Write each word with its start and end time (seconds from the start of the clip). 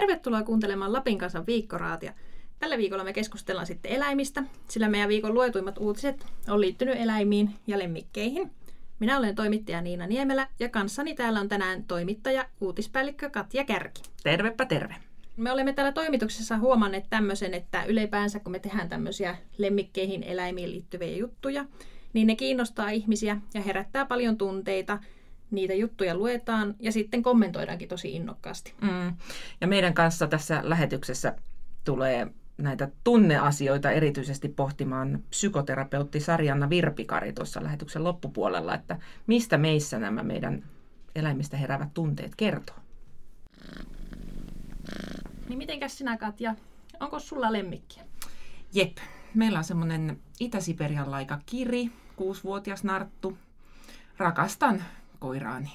Tervetuloa 0.00 0.42
kuuntelemaan 0.42 0.92
Lapin 0.92 1.18
kanssa 1.18 1.46
viikkoraatia. 1.46 2.12
Tällä 2.58 2.78
viikolla 2.78 3.04
me 3.04 3.12
keskustellaan 3.12 3.66
sitten 3.66 3.92
eläimistä, 3.92 4.42
sillä 4.68 4.88
meidän 4.88 5.08
viikon 5.08 5.34
luetuimmat 5.34 5.78
uutiset 5.78 6.26
on 6.48 6.60
liittynyt 6.60 7.00
eläimiin 7.00 7.50
ja 7.66 7.78
lemmikkeihin. 7.78 8.50
Minä 8.98 9.18
olen 9.18 9.34
toimittaja 9.34 9.80
Niina 9.80 10.06
Niemelä 10.06 10.48
ja 10.58 10.68
kanssani 10.68 11.14
täällä 11.14 11.40
on 11.40 11.48
tänään 11.48 11.84
toimittaja, 11.84 12.44
uutispäällikkö 12.60 13.30
Katja 13.30 13.64
Kärki. 13.64 14.02
Tervepä 14.22 14.64
terve. 14.66 14.94
Me 15.36 15.52
olemme 15.52 15.72
täällä 15.72 15.92
toimituksessa 15.92 16.58
huomanneet 16.58 17.04
tämmöisen, 17.10 17.54
että 17.54 17.84
ylipäänsä 17.84 18.40
kun 18.40 18.52
me 18.52 18.58
tehdään 18.58 18.88
tämmöisiä 18.88 19.36
lemmikkeihin, 19.58 20.22
eläimiin 20.22 20.70
liittyviä 20.70 21.16
juttuja, 21.16 21.64
niin 22.12 22.26
ne 22.26 22.36
kiinnostaa 22.36 22.90
ihmisiä 22.90 23.40
ja 23.54 23.60
herättää 23.60 24.04
paljon 24.04 24.38
tunteita. 24.38 24.98
Niitä 25.50 25.74
juttuja 25.74 26.14
luetaan 26.14 26.74
ja 26.80 26.92
sitten 26.92 27.22
kommentoidaankin 27.22 27.88
tosi 27.88 28.12
innokkaasti. 28.12 28.74
Mm. 28.80 29.16
Ja 29.60 29.66
meidän 29.66 29.94
kanssa 29.94 30.26
tässä 30.26 30.60
lähetyksessä 30.64 31.36
tulee 31.84 32.26
näitä 32.58 32.88
tunneasioita 33.04 33.90
erityisesti 33.90 34.48
pohtimaan 34.48 35.22
psykoterapeutti 35.30 36.20
Sarjanna 36.20 36.70
Virpikari 36.70 37.32
tuossa 37.32 37.62
lähetyksen 37.62 38.04
loppupuolella, 38.04 38.74
että 38.74 38.98
mistä 39.26 39.58
meissä 39.58 39.98
nämä 39.98 40.22
meidän 40.22 40.64
eläimistä 41.14 41.56
heräävät 41.56 41.94
tunteet 41.94 42.34
kertoo. 42.36 42.76
Niin 45.48 45.58
mitenkäs 45.58 45.98
sinä 45.98 46.16
Katja, 46.16 46.54
onko 47.00 47.18
sulla 47.18 47.52
lemmikkiä? 47.52 48.02
Jep, 48.72 48.96
meillä 49.34 49.58
on 49.58 49.64
semmoinen 49.64 50.18
Itä-Siperian 50.40 51.10
laika 51.10 51.40
Kiri, 51.46 51.90
kuusivuotias 52.16 52.84
narttu. 52.84 53.38
Rakastan 54.18 54.84
koiraani. 55.18 55.72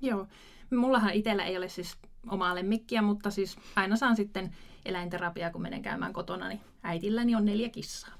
Joo, 0.00 0.26
mullahan 0.70 1.12
itsellä 1.12 1.44
ei 1.44 1.56
ole 1.56 1.68
siis 1.68 1.96
omaa 2.28 2.54
lemmikkiä, 2.54 3.02
mutta 3.02 3.30
siis 3.30 3.58
aina 3.76 3.96
saan 3.96 4.16
sitten 4.16 4.54
eläinterapiaa, 4.84 5.50
kun 5.50 5.62
menen 5.62 5.82
käymään 5.82 6.12
kotona, 6.12 6.48
niin 6.48 6.60
äitilläni 6.82 7.34
on 7.34 7.44
neljä 7.44 7.68
kissaa. 7.68 8.14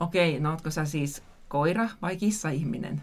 Okei, 0.00 0.40
no 0.40 0.50
ootko 0.50 0.70
sä 0.70 0.84
siis 0.84 1.22
koira 1.48 1.88
vai 2.02 2.16
kissa-ihminen? 2.16 3.02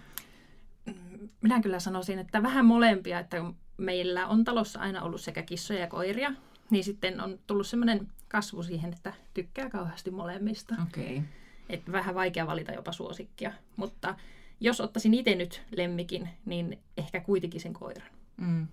Minä 1.42 1.62
kyllä 1.62 1.80
sanoisin, 1.80 2.20
että 2.20 2.44
vähän 2.44 2.66
molempia, 2.66 3.20
että 3.20 3.38
meillä 3.78 4.28
on 4.28 4.44
talossa 4.44 4.80
aina 4.80 5.02
ollut 5.02 5.22
sekä 5.22 5.44
kissoja 5.44 5.80
ja 5.80 5.88
koiria, 5.88 6.34
niin 6.70 6.84
sitten 6.84 7.22
on 7.22 7.40
tullut 7.47 7.68
semmoinen 7.68 8.08
kasvu 8.28 8.64
siihen, 8.64 8.94
että 8.94 9.14
tykkää 9.34 9.70
kauheasti 9.70 10.12
molemmista. 10.12 10.75
Okei. 10.84 11.22
Että 11.70 11.92
vähän 11.92 12.16
vaikea 12.16 12.47
valita 12.47 12.72
jopa 12.72 12.92
suosikkia. 12.92 13.53
Mutta 13.75 14.16
jos 14.59 14.82
ottaisin 14.82 15.14
itse 15.14 15.36
nyt 15.36 15.62
lemmikin, 15.78 16.30
niin 16.46 16.80
ehkä 16.98 17.20
kuitenkin 17.20 17.62
sen 17.62 17.73
koiran. 17.73 18.08
Mm. 18.38 18.68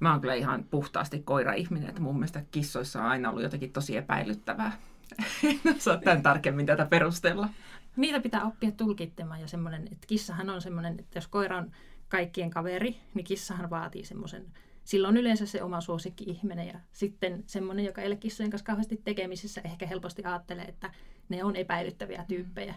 Mä 0.00 0.10
oon 0.10 0.20
kyllä 0.20 0.34
ihan 0.34 0.64
puhtaasti 0.64 1.18
koira-ihminen, 1.20 1.88
että 1.88 2.00
mun 2.00 2.14
mielestä 2.14 2.44
kissoissa 2.50 3.00
on 3.00 3.06
aina 3.06 3.30
ollut 3.30 3.42
jotenkin 3.42 3.72
tosi 3.72 3.96
epäilyttävää. 3.96 4.72
En 5.44 5.76
osaa 5.76 5.96
tämän 5.96 6.22
tarkemmin 6.22 6.66
tätä 6.66 6.86
perustella. 6.86 7.48
Niitä 7.96 8.20
pitää 8.20 8.44
oppia 8.44 8.70
tulkittamaan 8.72 9.40
ja 9.40 9.48
semmoinen, 9.48 9.82
että 9.82 10.06
kissahan 10.06 10.50
on 10.50 10.62
semmoinen, 10.62 10.96
että 10.98 11.18
jos 11.18 11.28
koira 11.28 11.58
on 11.58 11.70
kaikkien 12.08 12.50
kaveri, 12.50 12.96
niin 13.14 13.24
kissahan 13.24 13.70
vaatii 13.70 14.04
semmoisen, 14.04 14.46
silloin 14.86 15.16
yleensä 15.16 15.46
se 15.46 15.62
oma 15.62 15.80
suosikki-ihminen 15.80 16.66
ja 16.66 16.80
sitten 16.92 17.44
semmoinen, 17.46 17.84
joka 17.84 18.00
ei 18.00 18.06
ole 18.06 18.16
kissojen 18.16 18.50
kanssa 18.50 18.66
kauheasti 18.66 19.00
tekemisissä, 19.04 19.60
ehkä 19.64 19.86
helposti 19.86 20.24
ajattelee, 20.24 20.64
että 20.64 20.90
ne 21.28 21.44
on 21.44 21.56
epäilyttäviä 21.56 22.24
tyyppejä. 22.28 22.74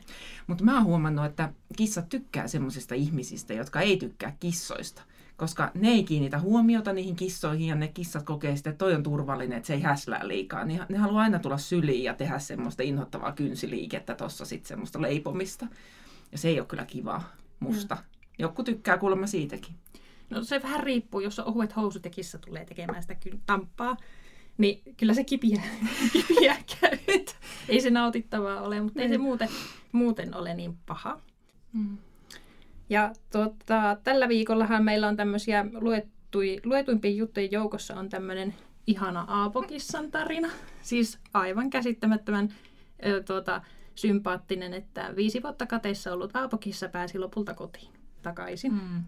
Mutta 0.47 0.63
mä 0.63 0.75
oon 0.75 0.85
huomannut, 0.85 1.25
että 1.25 1.53
kissat 1.75 2.09
tykkää 2.09 2.47
semmoisista 2.47 2.95
ihmisistä, 2.95 3.53
jotka 3.53 3.81
ei 3.81 3.97
tykkää 3.97 4.35
kissoista. 4.39 5.01
Koska 5.37 5.71
ne 5.73 5.89
ei 5.89 6.03
kiinnitä 6.03 6.39
huomiota 6.39 6.93
niihin 6.93 7.15
kissoihin 7.15 7.67
ja 7.67 7.75
ne 7.75 7.87
kissat 7.87 8.23
kokee 8.23 8.55
sitten, 8.55 8.71
että 8.71 8.85
toi 8.85 8.95
on 8.95 9.03
turvallinen, 9.03 9.57
että 9.57 9.67
se 9.67 9.73
ei 9.73 9.81
häslää 9.81 10.27
liikaa. 10.27 10.65
Niin 10.65 10.81
ne 10.89 10.97
haluaa 10.97 11.23
aina 11.23 11.39
tulla 11.39 11.57
syliin 11.57 12.03
ja 12.03 12.13
tehdä 12.13 12.39
semmoista 12.39 12.83
inhottavaa 12.83 13.31
kynsiliikettä 13.31 14.15
tuossa 14.15 14.45
sitten 14.45 14.67
semmoista 14.67 15.01
leipomista. 15.01 15.67
Ja 16.31 16.37
se 16.37 16.47
ei 16.47 16.59
ole 16.59 16.67
kyllä 16.67 16.85
kivaa 16.85 17.35
musta. 17.59 17.95
Mm. 17.95 18.01
Joku 18.39 18.63
tykkää 18.63 18.97
kuulemma 18.97 19.27
siitäkin. 19.27 19.75
No 20.29 20.43
se 20.43 20.63
vähän 20.63 20.83
riippuu, 20.83 21.19
jos 21.19 21.39
on 21.39 21.45
ohuet 21.45 21.75
housut 21.75 22.05
ja 22.05 22.11
kissa 22.11 22.37
tulee 22.37 22.65
tekemään 22.65 23.01
sitä 23.01 23.15
tamppaa, 23.45 23.97
niin 24.57 24.81
kyllä 24.97 25.13
se 25.13 25.23
kipiä, 25.23 25.61
kipiä 26.13 26.55
käy. 26.81 26.97
ei 27.69 27.81
se 27.81 27.89
nautittavaa 27.89 28.61
ole, 28.61 28.81
mutta 28.81 29.01
ei 29.01 29.09
se 29.09 29.17
muuten, 29.17 29.49
muuten 29.91 30.35
ole 30.35 30.53
niin 30.53 30.77
paha. 30.85 31.21
Mm. 31.73 31.97
Ja 32.89 33.13
tuota, 33.31 33.97
tällä 34.03 34.29
viikollahan 34.29 34.83
meillä 34.83 35.07
on 35.07 35.15
tämmöisiä 35.15 35.65
luettui, 35.73 36.59
luetuimpien 36.63 37.17
juttujen 37.17 37.51
joukossa 37.51 37.95
on 37.95 38.09
tämmöinen 38.09 38.55
ihana 38.87 39.25
Aapokissan 39.27 40.11
tarina. 40.11 40.49
Siis 40.81 41.19
aivan 41.33 41.69
käsittämättömän 41.69 42.53
ö, 43.05 43.23
tuota, 43.23 43.61
sympaattinen, 43.95 44.73
että 44.73 45.13
viisi 45.15 45.43
vuotta 45.43 45.65
kateissa 45.65 46.13
ollut 46.13 46.35
Aapokissa 46.35 46.89
pääsi 46.89 47.19
lopulta 47.19 47.53
kotiin 47.53 47.93
takaisin. 48.21 48.73
Mm. 48.73 49.03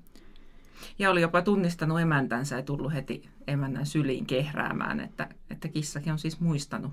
Ja 1.00 1.10
oli 1.10 1.22
jopa 1.22 1.42
tunnistanut 1.42 2.02
emäntänsä 2.02 2.56
ja 2.56 2.62
tullut 2.62 2.94
heti 2.94 3.30
emännän 3.48 3.86
syliin 3.86 4.26
kehräämään, 4.26 5.00
että, 5.00 5.30
että 5.50 5.68
kissakin 5.68 6.14
on 6.14 6.20
siis 6.20 6.40
muistanut 6.40 6.92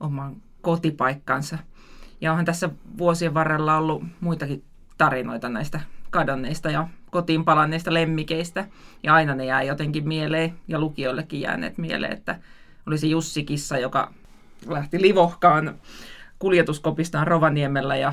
oman 0.00 0.36
kotipaikkansa. 0.62 1.58
Ja 2.20 2.30
onhan 2.30 2.44
tässä 2.44 2.70
vuosien 2.98 3.34
varrella 3.34 3.76
ollut 3.76 4.04
muitakin 4.20 4.64
tarinoita 4.98 5.48
näistä 5.48 5.80
kadonneista 6.10 6.70
ja 6.70 6.88
kotiin 7.10 7.44
palanneista 7.44 7.94
lemmikeistä. 7.94 8.68
Ja 9.02 9.14
aina 9.14 9.34
ne 9.34 9.44
jää 9.44 9.62
jotenkin 9.62 10.08
mieleen 10.08 10.54
ja 10.68 10.80
lukijoillekin 10.80 11.40
jääneet 11.40 11.78
mieleen, 11.78 12.12
että 12.12 12.40
oli 12.86 12.98
se 12.98 13.06
Jussi 13.06 13.44
Kissa, 13.44 13.78
joka 13.78 14.12
lähti 14.66 15.02
livohkaan 15.02 15.74
kuljetuskopistaan 16.38 17.26
Rovaniemellä 17.26 17.96
ja 17.96 18.12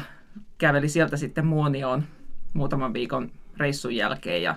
käveli 0.58 0.90
sieltä 0.90 1.18
sitten 1.18 1.46
Muonioon 1.46 2.04
muutaman 2.54 2.94
viikon 2.94 3.32
reissun 3.58 3.96
jälkeen. 3.96 4.44
Ja 4.44 4.56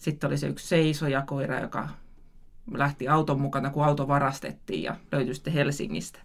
sitten 0.00 0.28
oli 0.28 0.38
se 0.38 0.46
yksi 0.46 0.66
seisoja 0.66 1.22
koira, 1.22 1.60
joka 1.60 1.88
lähti 2.74 3.08
auton 3.08 3.40
mukana, 3.40 3.70
kun 3.70 3.84
auto 3.84 4.08
varastettiin 4.08 4.82
ja 4.82 4.96
löytyi 5.12 5.34
sitten 5.34 5.52
Helsingistä. 5.52 6.18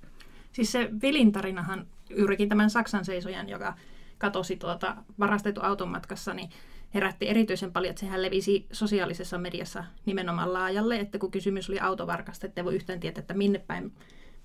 Siis 0.52 0.72
se 0.72 0.90
Vilin 1.02 1.32
tarinahan 1.32 1.88
juurikin 2.10 2.50
tämän 2.50 2.70
Saksan 2.70 3.06
seisojan, 3.06 3.50
joka 3.50 3.74
katosi 4.18 4.56
tuota 4.56 4.96
varastettu 5.20 5.62
auton 5.64 5.90
matkassa, 5.90 6.34
niin 6.34 6.50
herätti 6.94 7.30
erityisen 7.30 7.72
paljon, 7.72 7.90
että 7.90 8.00
sehän 8.00 8.22
levisi 8.22 8.68
sosiaalisessa 8.72 9.38
mediassa 9.38 9.84
nimenomaan 10.06 10.54
laajalle, 10.54 11.00
että 11.00 11.20
kun 11.20 11.32
kysymys 11.32 11.70
oli 11.70 11.80
autovarkasta, 11.80 12.48
että 12.48 12.66
voi 12.66 12.76
yhtään 12.76 13.00
tietää, 13.00 13.20
että 13.20 13.34
minne 13.34 13.60
päin 13.60 13.94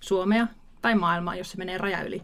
Suomea 0.00 0.46
tai 0.82 0.94
maailmaa, 0.94 1.36
jos 1.36 1.50
se 1.50 1.58
menee 1.58 1.78
raja 1.78 2.02
yli, 2.02 2.22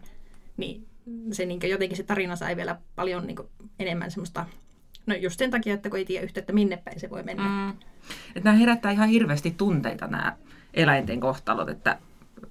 niin 0.57 0.87
se 1.31 1.45
niin 1.45 1.59
jotenkin 1.69 1.97
se 1.97 2.03
tarina 2.03 2.35
sai 2.35 2.55
vielä 2.55 2.79
paljon 2.95 3.27
niin 3.27 3.37
enemmän 3.79 4.11
semmoista, 4.11 4.45
no 5.07 5.15
just 5.15 5.39
sen 5.39 5.51
takia, 5.51 5.73
että 5.73 5.89
kun 5.89 5.99
ei 5.99 6.05
tiedä 6.05 6.23
yhtä, 6.25 6.39
että 6.39 6.53
minne 6.53 6.77
päin 6.77 6.99
se 6.99 7.09
voi 7.09 7.23
mennä. 7.23 7.43
Mm. 7.43 7.69
Että 8.35 8.49
nämä 8.49 8.57
herättää 8.57 8.91
ihan 8.91 9.09
hirveästi 9.09 9.51
tunteita 9.51 10.07
nämä 10.07 10.37
eläinten 10.73 11.19
kohtalot, 11.19 11.69
että 11.69 11.99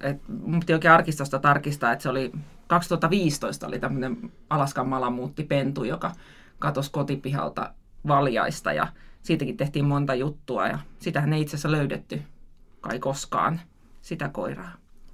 et, 0.01 0.21
mun 0.27 0.59
piti 0.59 0.73
oikein 0.73 0.93
arkistosta 0.93 1.39
tarkistaa, 1.39 1.91
että 1.91 2.03
se 2.03 2.09
oli 2.09 2.31
2015 2.67 3.67
oli 3.67 3.79
tämmöinen 3.79 4.31
Alaskan 4.49 4.87
pentu, 5.47 5.83
joka 5.83 6.11
katosi 6.59 6.91
kotipihalta 6.91 7.73
valjaista 8.07 8.73
ja 8.73 8.87
siitäkin 9.21 9.57
tehtiin 9.57 9.85
monta 9.85 10.15
juttua 10.15 10.67
ja 10.67 10.79
sitähän 10.99 11.33
ei 11.33 11.41
itse 11.41 11.55
asiassa 11.55 11.71
löydetty 11.71 12.21
kai 12.81 12.99
koskaan, 12.99 13.61
sitä 14.01 14.29
koiraa. 14.29 14.71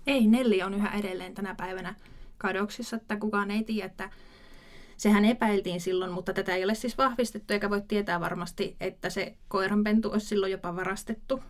Ei, 0.07 0.27
Nelli 0.27 0.63
on 0.63 0.73
yhä 0.73 0.89
edelleen 0.89 1.33
tänä 1.33 1.55
päivänä 1.55 1.95
kadoksissa, 2.37 2.95
että 2.95 3.15
kukaan 3.15 3.51
ei 3.51 3.63
tiedä, 3.63 3.85
että 3.85 4.09
sehän 4.97 5.25
epäiltiin 5.25 5.81
silloin, 5.81 6.11
mutta 6.11 6.33
tätä 6.33 6.55
ei 6.55 6.63
ole 6.63 6.75
siis 6.75 6.97
vahvistettu 6.97 7.53
eikä 7.53 7.69
voi 7.69 7.81
tietää 7.87 8.19
varmasti, 8.19 8.75
että 8.79 9.09
se 9.09 9.35
koiranpentu 9.47 10.11
olisi 10.11 10.25
silloin 10.25 10.51
jopa 10.51 10.75
varastettu. 10.75 11.43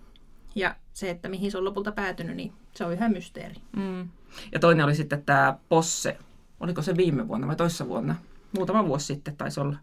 Ja 0.55 0.75
se, 0.93 1.09
että 1.09 1.29
mihin 1.29 1.51
se 1.51 1.57
on 1.57 1.65
lopulta 1.65 1.91
päätynyt, 1.91 2.35
niin 2.35 2.53
se 2.75 2.85
on 2.85 2.93
yhä 2.93 3.09
mysteeri. 3.09 3.55
Mm. 3.75 4.09
Ja 4.51 4.59
toinen 4.59 4.85
oli 4.85 4.95
sitten 4.95 5.23
tämä 5.23 5.57
Posse. 5.69 6.17
Oliko 6.59 6.81
se 6.81 6.97
viime 6.97 7.27
vuonna 7.27 7.47
vai 7.47 7.55
toissa 7.55 7.87
vuonna? 7.87 8.15
Muutama 8.57 8.87
vuosi 8.87 9.05
sitten 9.05 9.37
taisi 9.37 9.59
olla. 9.59 9.77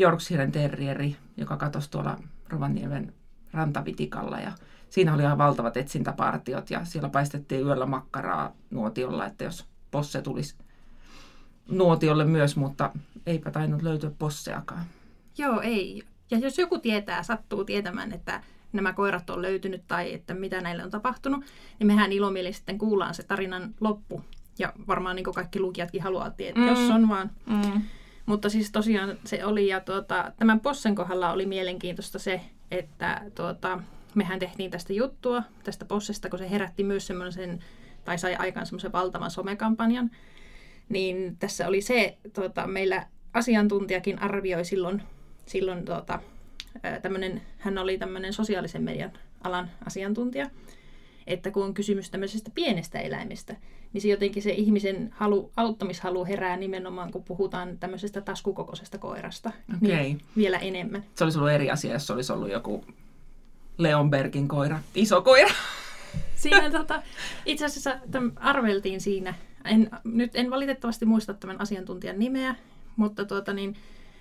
Yorkshiren 0.00 0.52
terrieri, 0.52 1.16
joka 1.36 1.56
katosi 1.56 1.90
tuolla 1.90 2.18
Rovaniemen 2.48 3.14
rantavitikalla. 3.52 4.40
Ja 4.40 4.52
siinä 4.90 5.14
oli 5.14 5.22
ihan 5.22 5.38
valtavat 5.38 5.76
etsintäpartiot 5.76 6.70
ja 6.70 6.84
siellä 6.84 7.08
paistettiin 7.08 7.66
yöllä 7.66 7.86
makkaraa 7.86 8.52
nuotiolla, 8.70 9.26
että 9.26 9.44
jos 9.44 9.66
Posse 9.90 10.22
tulisi 10.22 10.54
nuotiolle 11.68 12.24
myös, 12.24 12.56
mutta 12.56 12.92
eipä 13.26 13.50
tainnut 13.50 13.82
löytyä 13.82 14.10
Posseakaan. 14.18 14.84
Joo, 15.38 15.60
ei. 15.60 16.02
Ja 16.30 16.38
jos 16.38 16.58
joku 16.58 16.78
tietää, 16.78 17.22
sattuu 17.22 17.64
tietämään, 17.64 18.12
että 18.12 18.42
nämä 18.72 18.92
koirat 18.92 19.30
on 19.30 19.42
löytynyt 19.42 19.82
tai 19.86 20.14
että 20.14 20.34
mitä 20.34 20.60
näille 20.60 20.84
on 20.84 20.90
tapahtunut, 20.90 21.44
niin 21.78 21.86
mehän 21.86 22.12
ilomielisesti 22.12 22.58
sitten 22.58 22.78
kuullaan 22.78 23.14
se 23.14 23.22
tarinan 23.22 23.74
loppu. 23.80 24.24
Ja 24.58 24.72
varmaan 24.88 25.16
niin 25.16 25.24
kaikki 25.34 25.60
lukijatkin 25.60 26.02
haluaa 26.02 26.30
tietää, 26.30 26.62
mm. 26.62 26.68
jos 26.68 26.90
on 26.90 27.08
vaan. 27.08 27.30
Mm. 27.46 27.82
Mutta 28.26 28.48
siis 28.48 28.72
tosiaan 28.72 29.18
se 29.24 29.44
oli, 29.44 29.68
ja 29.68 29.80
tuota, 29.80 30.32
tämän 30.38 30.60
Possen 30.60 30.94
kohdalla 30.94 31.32
oli 31.32 31.46
mielenkiintoista 31.46 32.18
se, 32.18 32.40
että 32.70 33.22
tuota, 33.34 33.80
mehän 34.14 34.38
tehtiin 34.38 34.70
tästä 34.70 34.92
juttua, 34.92 35.42
tästä 35.64 35.84
possesta, 35.84 36.28
kun 36.28 36.38
se 36.38 36.50
herätti 36.50 36.84
myös 36.84 37.06
semmoisen, 37.06 37.64
tai 38.04 38.18
sai 38.18 38.34
aikaan 38.34 38.66
semmoisen 38.66 38.92
valtavan 38.92 39.30
somekampanjan, 39.30 40.10
niin 40.88 41.36
tässä 41.38 41.68
oli 41.68 41.80
se, 41.80 42.18
tuota, 42.32 42.66
meillä 42.66 43.06
asiantuntijakin 43.32 44.22
arvioi 44.22 44.64
silloin, 44.64 45.02
silloin 45.46 45.84
tuota, 45.84 46.20
tämmönen, 47.02 47.42
hän 47.58 47.78
oli 47.78 47.98
tämmöinen 47.98 48.32
sosiaalisen 48.32 48.82
median 48.82 49.12
alan 49.44 49.70
asiantuntija, 49.86 50.50
että 51.26 51.50
kun 51.50 51.64
on 51.64 51.74
kysymys 51.74 52.10
tämmöisestä 52.10 52.50
pienestä 52.54 53.00
eläimestä, 53.00 53.56
niin 53.92 54.02
se 54.02 54.08
jotenkin 54.08 54.42
se 54.42 54.50
ihmisen 54.50 55.10
halu, 55.12 55.52
auttamishalu 55.56 56.24
herää 56.24 56.56
nimenomaan, 56.56 57.10
kun 57.10 57.24
puhutaan 57.24 57.78
tämmöisestä 57.78 58.20
taskukokoisesta 58.20 58.98
koirasta. 58.98 59.52
Okay. 59.76 59.96
Niin 59.96 60.20
vielä 60.36 60.58
enemmän. 60.58 61.04
Se 61.14 61.24
olisi 61.24 61.38
ollut 61.38 61.52
eri 61.52 61.70
asia, 61.70 61.92
jos 61.92 62.10
olisi 62.10 62.32
ollut 62.32 62.50
joku 62.50 62.84
Leonbergin 63.78 64.48
koira, 64.48 64.78
iso 64.94 65.22
koira. 65.22 65.48
Siinä 66.34 66.70
tota, 66.70 67.02
itse 67.46 67.64
asiassa 67.64 67.98
arveltiin 68.36 69.00
siinä, 69.00 69.34
en, 69.68 69.90
nyt 70.04 70.30
en 70.34 70.50
valitettavasti 70.50 71.06
muista 71.06 71.34
tämän 71.34 71.60
asiantuntijan 71.60 72.18
nimeä, 72.18 72.54
mutta 72.96 73.24
tuota, 73.24 73.52
niin, 73.52 73.76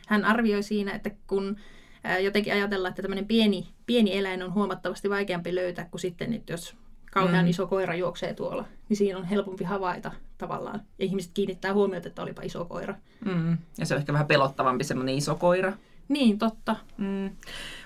hän 0.07 0.25
arvioi 0.25 0.63
siinä, 0.63 0.91
että 0.91 1.11
kun 1.27 1.57
ää, 2.03 2.19
jotenkin 2.19 2.53
ajatellaan, 2.53 2.89
että 2.89 3.01
tämmöinen 3.01 3.27
pieni, 3.27 3.67
pieni 3.85 4.17
eläin 4.17 4.43
on 4.43 4.53
huomattavasti 4.53 5.09
vaikeampi 5.09 5.55
löytää 5.55 5.85
kuin 5.85 6.01
sitten, 6.01 6.33
että 6.33 6.53
jos 6.53 6.75
kauhean 7.11 7.45
mm. 7.45 7.49
iso 7.49 7.67
koira 7.67 7.95
juoksee 7.95 8.33
tuolla, 8.33 8.65
niin 8.89 8.97
siinä 8.97 9.17
on 9.17 9.25
helpompi 9.25 9.63
havaita 9.63 10.11
tavallaan. 10.37 10.81
Ja 10.99 11.05
ihmiset 11.05 11.31
kiinnittää 11.33 11.73
huomiota, 11.73 12.07
että 12.07 12.21
olipa 12.21 12.41
iso 12.41 12.65
koira. 12.65 12.95
Mm. 13.25 13.57
Ja 13.77 13.85
se 13.85 13.93
on 13.93 13.99
ehkä 13.99 14.13
vähän 14.13 14.27
pelottavampi 14.27 14.83
semmoinen 14.83 15.15
iso 15.15 15.35
koira. 15.35 15.73
Niin, 16.07 16.37
totta. 16.37 16.75
Mm. 16.97 17.29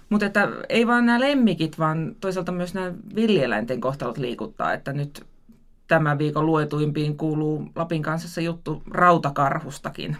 Mutta 0.09 0.25
että 0.25 0.49
ei 0.69 0.87
vaan 0.87 1.05
nämä 1.05 1.19
lemmikit, 1.19 1.79
vaan 1.79 2.15
toisaalta 2.19 2.51
myös 2.51 2.73
nämä 2.73 2.93
villieläinten 3.15 3.81
kohtalot 3.81 4.17
liikuttaa. 4.17 4.73
Että 4.73 4.93
nyt 4.93 5.25
tämän 5.91 6.17
viikon 6.17 6.45
luetuimpiin 6.45 7.17
kuuluu 7.17 7.69
Lapin 7.75 8.01
kanssa 8.01 8.41
juttu 8.41 8.83
rautakarhustakin. 8.91 10.17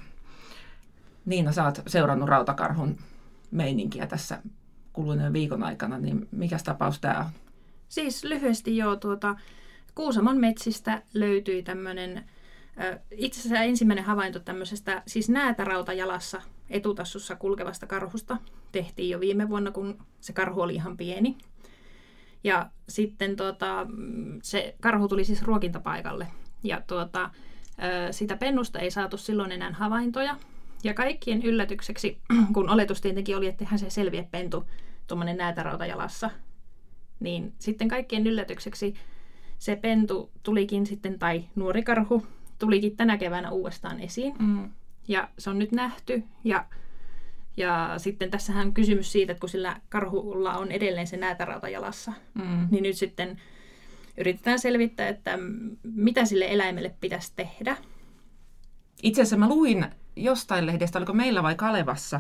Niina, 1.25 1.51
sä 1.51 1.65
oot 1.65 1.81
seurannut 1.87 2.29
rautakarhun 2.29 2.97
meininkiä 3.51 4.07
tässä 4.07 4.41
kuluneen 4.93 5.33
viikon 5.33 5.63
aikana, 5.63 5.97
niin 5.97 6.27
mikä 6.31 6.57
tapaus 6.63 6.99
tämä 6.99 7.19
on? 7.19 7.25
Siis 7.89 8.23
lyhyesti 8.23 8.77
jo 8.77 8.95
tuota, 8.95 9.35
Kuusamon 9.95 10.37
metsistä 10.37 11.01
löytyi 11.13 11.63
tämmöinen, 11.63 12.23
itse 13.11 13.39
asiassa 13.39 13.63
ensimmäinen 13.63 14.05
havainto 14.05 14.39
tämmöisestä, 14.39 15.03
siis 15.07 15.29
näätärauta 15.29 15.93
jalassa 15.93 16.41
etutassussa 16.69 17.35
kulkevasta 17.35 17.87
karhusta 17.87 18.37
tehtiin 18.71 19.09
jo 19.09 19.19
viime 19.19 19.49
vuonna, 19.49 19.71
kun 19.71 19.97
se 20.21 20.33
karhu 20.33 20.61
oli 20.61 20.75
ihan 20.75 20.97
pieni. 20.97 21.37
Ja 22.43 22.69
sitten 22.89 23.35
tuota, 23.35 23.87
se 24.43 24.75
karhu 24.81 25.07
tuli 25.07 25.23
siis 25.23 25.43
ruokintapaikalle. 25.43 26.27
Ja 26.63 26.81
tuota, 26.87 27.29
sitä 28.11 28.37
pennusta 28.37 28.79
ei 28.79 28.91
saatu 28.91 29.17
silloin 29.17 29.51
enää 29.51 29.71
havaintoja. 29.71 30.37
Ja 30.83 30.93
kaikkien 30.93 31.43
yllätykseksi, 31.43 32.17
kun 32.53 32.69
oletus 32.69 33.01
tietenkin 33.01 33.37
oli, 33.37 33.47
että 33.47 33.65
se 33.75 33.89
selviä 33.89 34.23
pentu 34.31 34.65
tuommoinen 35.07 35.37
näätärauta 35.37 35.85
jalassa, 35.85 36.29
niin 37.19 37.53
sitten 37.59 37.87
kaikkien 37.87 38.27
yllätykseksi 38.27 38.93
se 39.59 39.75
pentu 39.75 40.31
tulikin 40.43 40.85
sitten, 40.85 41.19
tai 41.19 41.43
nuori 41.55 41.83
karhu 41.83 42.25
tulikin 42.59 42.97
tänä 42.97 43.17
keväänä 43.17 43.51
uudestaan 43.51 43.99
esiin. 43.99 44.33
Mm. 44.39 44.71
Ja 45.07 45.29
se 45.37 45.49
on 45.49 45.59
nyt 45.59 45.71
nähty. 45.71 46.23
Ja, 46.43 46.65
ja 47.57 47.93
sitten 47.97 48.31
tässähän 48.31 48.67
on 48.67 48.73
kysymys 48.73 49.11
siitä, 49.11 49.31
että 49.31 49.39
kun 49.39 49.49
sillä 49.49 49.77
karhulla 49.89 50.53
on 50.57 50.71
edelleen 50.71 51.07
se 51.07 51.17
näätärauta 51.17 51.69
jalassa, 51.69 52.13
mm. 52.33 52.67
niin 52.71 52.83
nyt 52.83 52.97
sitten 52.97 53.41
yritetään 54.17 54.59
selvittää, 54.59 55.07
että 55.07 55.39
mitä 55.83 56.25
sille 56.25 56.45
eläimelle 56.49 56.95
pitäisi 57.01 57.33
tehdä. 57.35 57.77
Itse 59.03 59.21
asiassa 59.21 59.37
mä 59.37 59.49
luin 59.49 59.85
jostain 60.15 60.65
lehdestä, 60.65 60.99
oliko 60.99 61.13
meillä 61.13 61.43
vai 61.43 61.55
Kalevassa, 61.55 62.19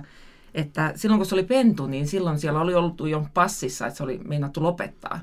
että 0.53 0.93
silloin 0.95 1.19
kun 1.19 1.25
se 1.25 1.35
oli 1.35 1.43
pentu, 1.43 1.87
niin 1.87 2.07
silloin 2.07 2.39
siellä 2.39 2.61
oli 2.61 2.73
ollut 2.73 3.09
jo 3.09 3.27
passissa, 3.33 3.87
että 3.87 3.97
se 3.97 4.03
oli 4.03 4.19
meinattu 4.23 4.63
lopettaa. 4.63 5.19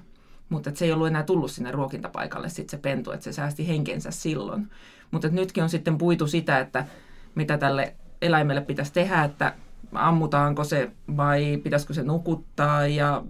Mutta 0.49 0.71
se 0.75 0.85
ei 0.85 0.93
ollut 0.93 1.07
enää 1.07 1.23
tullut 1.23 1.51
sinne 1.51 1.71
ruokintapaikalle 1.71 2.49
sitten 2.49 2.79
se 2.79 2.83
pentu, 2.83 3.11
että 3.11 3.25
se 3.25 3.33
säästi 3.33 3.69
henkensä 3.69 4.11
silloin. 4.11 4.71
Mutta 5.11 5.29
nytkin 5.29 5.63
on 5.63 5.71
sitten 5.71 5.99
puitu 5.99 6.27
sitä, 6.27 6.59
että 6.59 6.87
mitä 7.35 7.59
tälle 7.59 7.97
eläimelle 8.23 8.61
pitäisi 8.61 8.93
tehdä, 8.93 9.25
että 9.25 9.55
ammutaanko 9.93 10.65
se 10.65 10.91
vai 11.17 11.61
pitäisikö 11.63 11.95
se 11.95 12.03
nukuttaa 12.03 12.87
ja 12.87 13.25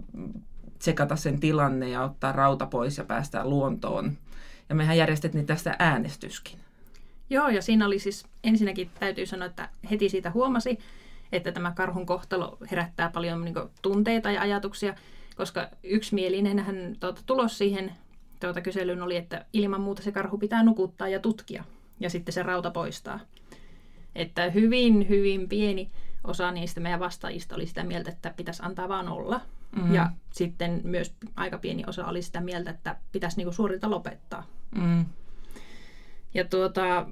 tsekata 0.79 1.15
sen 1.15 1.39
tilanne 1.39 1.89
ja 1.89 2.03
ottaa 2.03 2.31
rauta 2.31 2.65
pois 2.65 2.97
ja 2.97 3.03
päästään 3.03 3.49
luontoon. 3.49 4.17
Ja 4.69 4.75
mehän 4.75 4.97
järjestettiin 4.97 5.45
tästä 5.45 5.75
äänestyskin. 5.79 6.59
Joo, 7.29 7.49
ja 7.49 7.61
siinä 7.61 7.85
oli 7.85 7.99
siis 7.99 8.25
ensinnäkin 8.43 8.89
täytyy 8.99 9.25
sanoa, 9.25 9.45
että 9.45 9.69
heti 9.91 10.09
siitä 10.09 10.31
huomasi, 10.31 10.79
että 11.31 11.51
tämä 11.51 11.71
karhun 11.71 12.05
kohtalo 12.05 12.57
herättää 12.71 13.09
paljon 13.09 13.45
niin 13.45 13.53
kuin, 13.53 13.69
tunteita 13.81 14.31
ja 14.31 14.41
ajatuksia, 14.41 14.93
koska 15.35 15.69
yksimielinen 15.83 16.59
hän 16.59 16.95
tuota, 16.99 17.21
tulos 17.25 17.57
siihen 17.57 17.91
tuota, 18.39 18.61
kyselyyn 18.61 19.01
oli, 19.01 19.15
että 19.15 19.45
ilman 19.53 19.81
muuta 19.81 20.01
se 20.01 20.11
karhu 20.11 20.37
pitää 20.37 20.63
nukuttaa 20.63 21.07
ja 21.07 21.19
tutkia, 21.19 21.63
ja 21.99 22.09
sitten 22.09 22.33
se 22.33 22.43
rauta 22.43 22.71
poistaa. 22.71 23.19
Että 24.15 24.49
hyvin, 24.49 25.09
hyvin 25.09 25.49
pieni 25.49 25.89
osa 26.23 26.51
niistä 26.51 26.79
meidän 26.79 26.99
vastaajista 26.99 27.55
oli 27.55 27.65
sitä 27.65 27.83
mieltä, 27.83 28.11
että 28.11 28.33
pitäisi 28.37 28.63
antaa 28.65 28.89
vaan 28.89 29.09
olla. 29.09 29.41
Mm. 29.75 29.93
Ja 29.93 30.11
sitten 30.31 30.81
myös 30.83 31.15
aika 31.35 31.57
pieni 31.57 31.83
osa 31.87 32.05
oli 32.05 32.21
sitä 32.21 32.41
mieltä, 32.41 32.71
että 32.71 32.95
pitäisi 33.11 33.37
niinku 33.37 33.51
suorilta 33.51 33.89
lopettaa. 33.89 34.43
Mm. 34.75 35.05
Ja 36.33 36.45
tuota, 36.45 37.05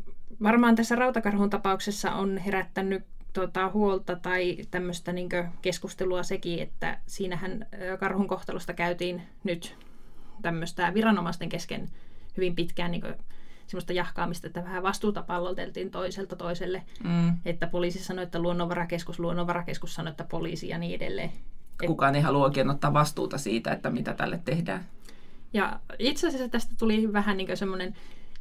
varmaan 0.44 0.76
tässä 0.76 0.96
rautakarhun 0.96 1.50
tapauksessa 1.50 2.12
on 2.12 2.38
herättänyt 2.38 3.04
tuota, 3.34 3.70
huolta 3.70 4.16
tai 4.16 4.58
tämmöistä 4.72 5.14
niin 5.14 5.30
keskustelua 5.62 6.24
sekin, 6.24 6.60
että 6.60 7.00
siinähän 7.06 7.66
karhun 8.00 8.28
kohtalosta 8.28 8.74
käytiin 8.74 9.22
nyt 9.44 9.78
tämmöistä 10.42 10.94
viranomaisten 10.94 11.50
kesken 11.50 11.90
hyvin 12.38 12.56
pitkään 12.56 12.92
niin 12.92 13.04
semmoista 13.68 13.94
jahkaamista, 13.94 14.48
että 14.48 14.64
vähän 14.64 14.84
vastuuta 14.84 15.24
palloteltiin 15.24 15.92
toiselta 15.92 16.36
toiselle. 16.36 16.84
Mm. 17.04 17.38
Että 17.46 17.68
poliisi 17.68 18.04
sanoi, 18.04 18.24
että 18.24 18.40
luonnonvarakeskus, 18.40 19.20
luonnonvarakeskus 19.20 19.94
sanoi, 19.94 20.12
että 20.12 20.24
poliisi 20.24 20.70
ja 20.70 20.78
niin 20.78 20.96
edelleen. 20.96 21.32
Kukaan 21.86 22.16
ei 22.16 22.22
halua 22.22 22.46
oikein 22.46 22.70
ottaa 22.70 22.94
vastuuta 22.94 23.38
siitä, 23.38 23.72
että 23.72 23.90
mitä 23.90 24.14
tälle 24.14 24.40
tehdään. 24.46 24.86
Ja 25.54 25.80
itse 26.00 26.28
asiassa 26.28 26.50
tästä 26.50 26.76
tuli 26.80 27.14
vähän 27.14 27.38
niin 27.38 27.58
semmoinen 27.58 27.96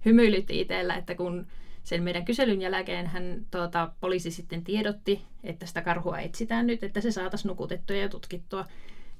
hymyilytti 0.04 0.60
itsellä, 0.60 0.94
että 0.94 1.14
kun 1.14 1.46
sen 1.82 2.02
meidän 2.02 2.24
kyselyn 2.24 2.60
jälkeen 2.60 3.06
hän, 3.06 3.46
tuota, 3.50 3.90
poliisi 4.00 4.30
sitten 4.30 4.64
tiedotti, 4.64 5.22
että 5.44 5.66
sitä 5.66 5.82
karhua 5.82 6.18
etsitään 6.18 6.66
nyt, 6.66 6.82
että 6.82 7.00
se 7.00 7.10
saataisiin 7.10 7.48
nukutettua 7.48 7.96
ja 7.96 8.08
tutkittua. 8.08 8.64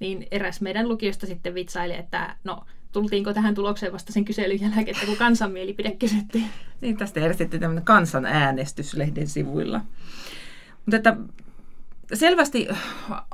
Niin 0.01 0.27
eräs 0.31 0.61
meidän 0.61 0.89
lukiosta 0.89 1.27
sitten 1.27 1.55
vitsaili, 1.55 1.95
että 1.95 2.37
no 2.45 2.65
tultiinko 2.97 3.33
tähän 3.33 3.55
tulokseen 3.55 3.93
vasta 3.93 4.12
sen 4.12 4.25
kyselyn 4.25 4.61
jälkeen, 4.61 4.88
että 4.88 5.07
kun 5.07 5.17
kansan 5.17 5.53
mielipide 5.53 5.91
kysyttiin. 5.91 6.49
Niin, 6.81 6.97
tästä 6.97 7.21
järjestettiin 7.21 7.61
tämmöinen 7.61 7.85
kansanäänestys 7.85 8.95
lehden 8.95 9.29
sivuilla. 9.29 9.81
Mutta 10.87 10.97
että 10.97 11.17
selvästi 12.15 12.69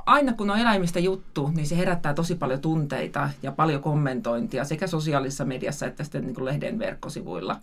aina 0.05 0.33
kun 0.33 0.49
on 0.49 0.59
eläimistä 0.59 0.99
juttu, 0.99 1.51
niin 1.55 1.67
se 1.67 1.77
herättää 1.77 2.13
tosi 2.13 2.35
paljon 2.35 2.59
tunteita 2.59 3.29
ja 3.43 3.51
paljon 3.51 3.81
kommentointia 3.81 4.65
sekä 4.65 4.87
sosiaalisessa 4.87 5.45
mediassa 5.45 5.85
että 5.85 6.03
sitten 6.03 6.25
niin 6.25 6.35
kuin 6.35 6.45
lehden 6.45 6.79
verkkosivuilla. 6.79 7.59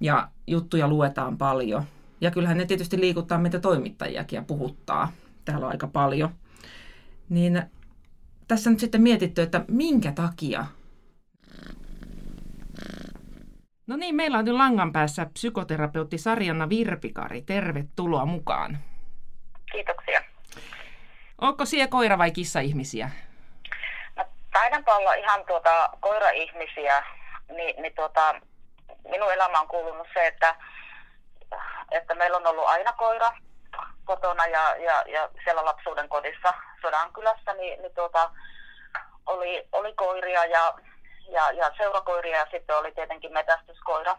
Ja 0.00 0.28
juttuja 0.46 0.88
luetaan 0.88 1.38
paljon. 1.38 1.82
Ja 2.20 2.30
kyllähän 2.30 2.58
ne 2.58 2.66
tietysti 2.66 3.00
liikuttaa 3.00 3.38
meitä 3.38 3.60
toimittajiakin 3.60 4.36
ja 4.36 4.42
puhuttaa. 4.42 5.12
Täällä 5.44 5.66
on 5.66 5.72
aika 5.72 5.86
paljon. 5.86 6.30
Niin 7.28 7.62
tässä 8.48 8.70
nyt 8.70 8.80
sitten 8.80 9.02
mietitty, 9.02 9.42
että 9.42 9.64
minkä 9.68 10.12
takia 10.12 10.66
No 13.86 13.96
niin, 13.96 14.14
meillä 14.14 14.38
on 14.38 14.44
nyt 14.44 14.54
langan 14.54 14.92
päässä 14.92 15.26
psykoterapeutti 15.32 16.18
Sarjanna 16.18 16.68
Virpikari. 16.68 17.42
Tervetuloa 17.42 18.26
mukaan. 18.26 18.78
Kiitoksia. 19.72 20.22
Onko 21.40 21.64
siellä 21.64 21.86
koira- 21.86 22.18
vai 22.18 22.30
kissa-ihmisiä? 22.30 23.10
No, 24.16 24.24
taidanpa 24.52 24.96
olla 24.96 25.14
ihan 25.14 25.44
tuota, 25.46 25.90
koira-ihmisiä. 26.00 27.04
Ni, 27.48 27.74
niin 27.78 27.94
tuota, 27.94 28.34
minun 29.10 29.32
elämä 29.32 29.60
on 29.60 29.68
kuulunut 29.68 30.08
se, 30.14 30.26
että, 30.26 30.54
että 31.90 32.14
meillä 32.14 32.36
on 32.36 32.46
ollut 32.46 32.66
aina 32.66 32.92
koira 32.92 33.32
kotona 34.04 34.46
ja, 34.46 34.76
ja, 34.76 35.04
ja 35.06 35.28
siellä 35.44 35.64
lapsuuden 35.64 36.08
kodissa 36.08 36.54
Sodankylässä, 36.82 37.54
niin, 37.54 37.82
niin 37.82 37.94
tuota, 37.94 38.30
oli, 39.26 39.68
oli 39.72 39.94
koiria 39.94 40.44
ja 40.44 40.74
ja, 41.28 41.50
ja 41.50 41.70
seurakoiria 41.76 42.38
ja 42.38 42.46
sitten 42.50 42.76
oli 42.76 42.92
tietenkin 42.92 43.32
metästyskoira 43.32 44.16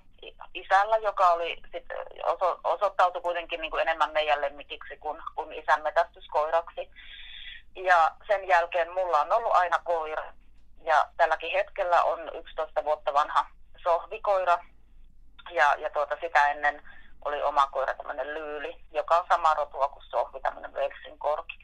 isällä, 0.53 0.97
joka 0.97 1.29
oli 1.29 1.61
sit 1.71 1.85
oso, 2.23 2.59
osoittautui 2.63 3.21
kuitenkin 3.21 3.61
niin 3.61 3.71
kuin 3.71 3.81
enemmän 3.81 4.11
meidän 4.13 4.41
lemmikiksi 4.41 4.97
kuin, 4.97 5.21
kuin 5.35 5.53
isän 5.53 5.83
metästyskoiraksi. 5.83 6.89
Ja 7.75 8.11
sen 8.27 8.47
jälkeen 8.47 8.91
mulla 8.91 9.21
on 9.21 9.31
ollut 9.31 9.55
aina 9.55 9.79
koira. 9.83 10.33
Ja 10.83 11.07
tälläkin 11.17 11.51
hetkellä 11.51 12.03
on 12.03 12.31
11 12.33 12.83
vuotta 12.83 13.13
vanha 13.13 13.45
sohvikoira. 13.83 14.57
Ja, 15.51 15.75
ja 15.77 15.89
tuota, 15.89 16.17
sitä 16.21 16.47
ennen 16.47 16.81
oli 17.25 17.43
oma 17.43 17.67
koira, 17.67 17.93
tämmöinen 17.93 18.33
lyyli, 18.33 18.75
joka 18.91 19.19
on 19.19 19.25
sama 19.27 19.53
rotua 19.53 19.87
kuin 19.87 20.05
sohvi, 20.05 20.39
tämmöinen 20.39 20.73
Velsin 20.73 21.19
korki. 21.19 21.59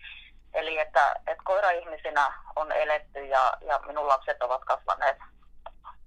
Eli 0.54 0.80
että, 0.80 1.16
että 1.28 1.44
koira-ihmisinä 1.44 2.34
on 2.56 2.72
eletty 2.72 3.26
ja, 3.26 3.54
ja 3.62 3.80
minun 3.88 4.08
lapset 4.08 4.42
ovat 4.42 4.66
kasvaneet 4.66 5.18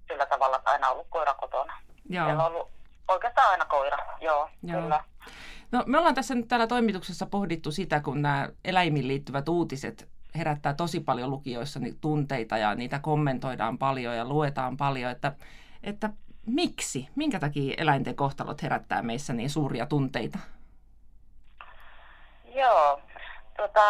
sillä 0.07 0.25
tavalla, 0.25 0.57
että 0.57 0.71
aina 0.71 0.89
ollut 0.89 1.07
koira 1.09 1.33
kotona. 1.33 1.73
Joo. 2.09 2.25
Siellä 2.25 2.45
on 2.45 2.51
ollut 2.51 2.71
oikeastaan 3.07 3.51
aina 3.51 3.65
koira, 3.65 3.97
joo, 4.21 4.49
joo. 4.63 4.81
kyllä. 4.81 5.03
No, 5.71 5.83
me 5.85 5.97
ollaan 5.97 6.15
tässä 6.15 6.35
nyt 6.35 6.47
täällä 6.47 6.67
toimituksessa 6.67 7.25
pohdittu 7.25 7.71
sitä, 7.71 7.99
kun 7.99 8.21
nämä 8.21 8.49
eläimiin 8.65 9.07
liittyvät 9.07 9.49
uutiset 9.49 10.09
herättää 10.37 10.73
tosi 10.73 10.99
paljon 10.99 11.29
lukijoissa 11.29 11.79
niin 11.79 11.99
tunteita 11.99 12.57
ja 12.57 12.75
niitä 12.75 12.99
kommentoidaan 12.99 13.77
paljon 13.77 14.15
ja 14.15 14.25
luetaan 14.25 14.77
paljon, 14.77 15.11
että, 15.11 15.31
että 15.83 16.09
miksi, 16.45 17.09
minkä 17.15 17.39
takia 17.39 17.75
eläinten 17.77 18.15
kohtalot 18.15 18.61
herättää 18.61 19.01
meissä 19.01 19.33
niin 19.33 19.49
suuria 19.49 19.85
tunteita? 19.85 20.39
Joo, 22.45 23.01
tota, 23.57 23.81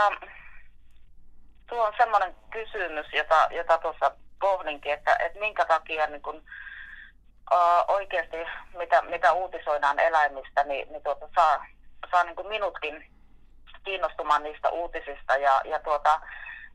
tuo 1.73 1.83
on 1.87 1.93
semmoinen 1.97 2.35
kysymys, 2.51 3.05
jota, 3.13 3.47
jota 3.51 3.77
tuossa 3.77 4.11
pohdinkin, 4.39 4.93
että, 4.93 5.15
että 5.19 5.39
minkä 5.39 5.65
takia 5.65 6.07
niin 6.07 6.21
kun, 6.21 6.35
uh, 7.51 7.83
oikeasti, 7.87 8.37
mitä, 8.77 9.01
mitä 9.01 9.33
uutisoidaan 9.33 9.99
eläimistä, 9.99 10.63
niin, 10.63 10.91
niin 10.91 11.03
tuota, 11.03 11.29
saa, 11.35 11.65
saa 12.11 12.23
niin 12.23 12.47
minutkin 12.47 13.09
kiinnostumaan 13.83 14.43
niistä 14.43 14.69
uutisista 14.69 15.37
ja, 15.37 15.61
ja, 15.65 15.79
tuota, 15.79 16.21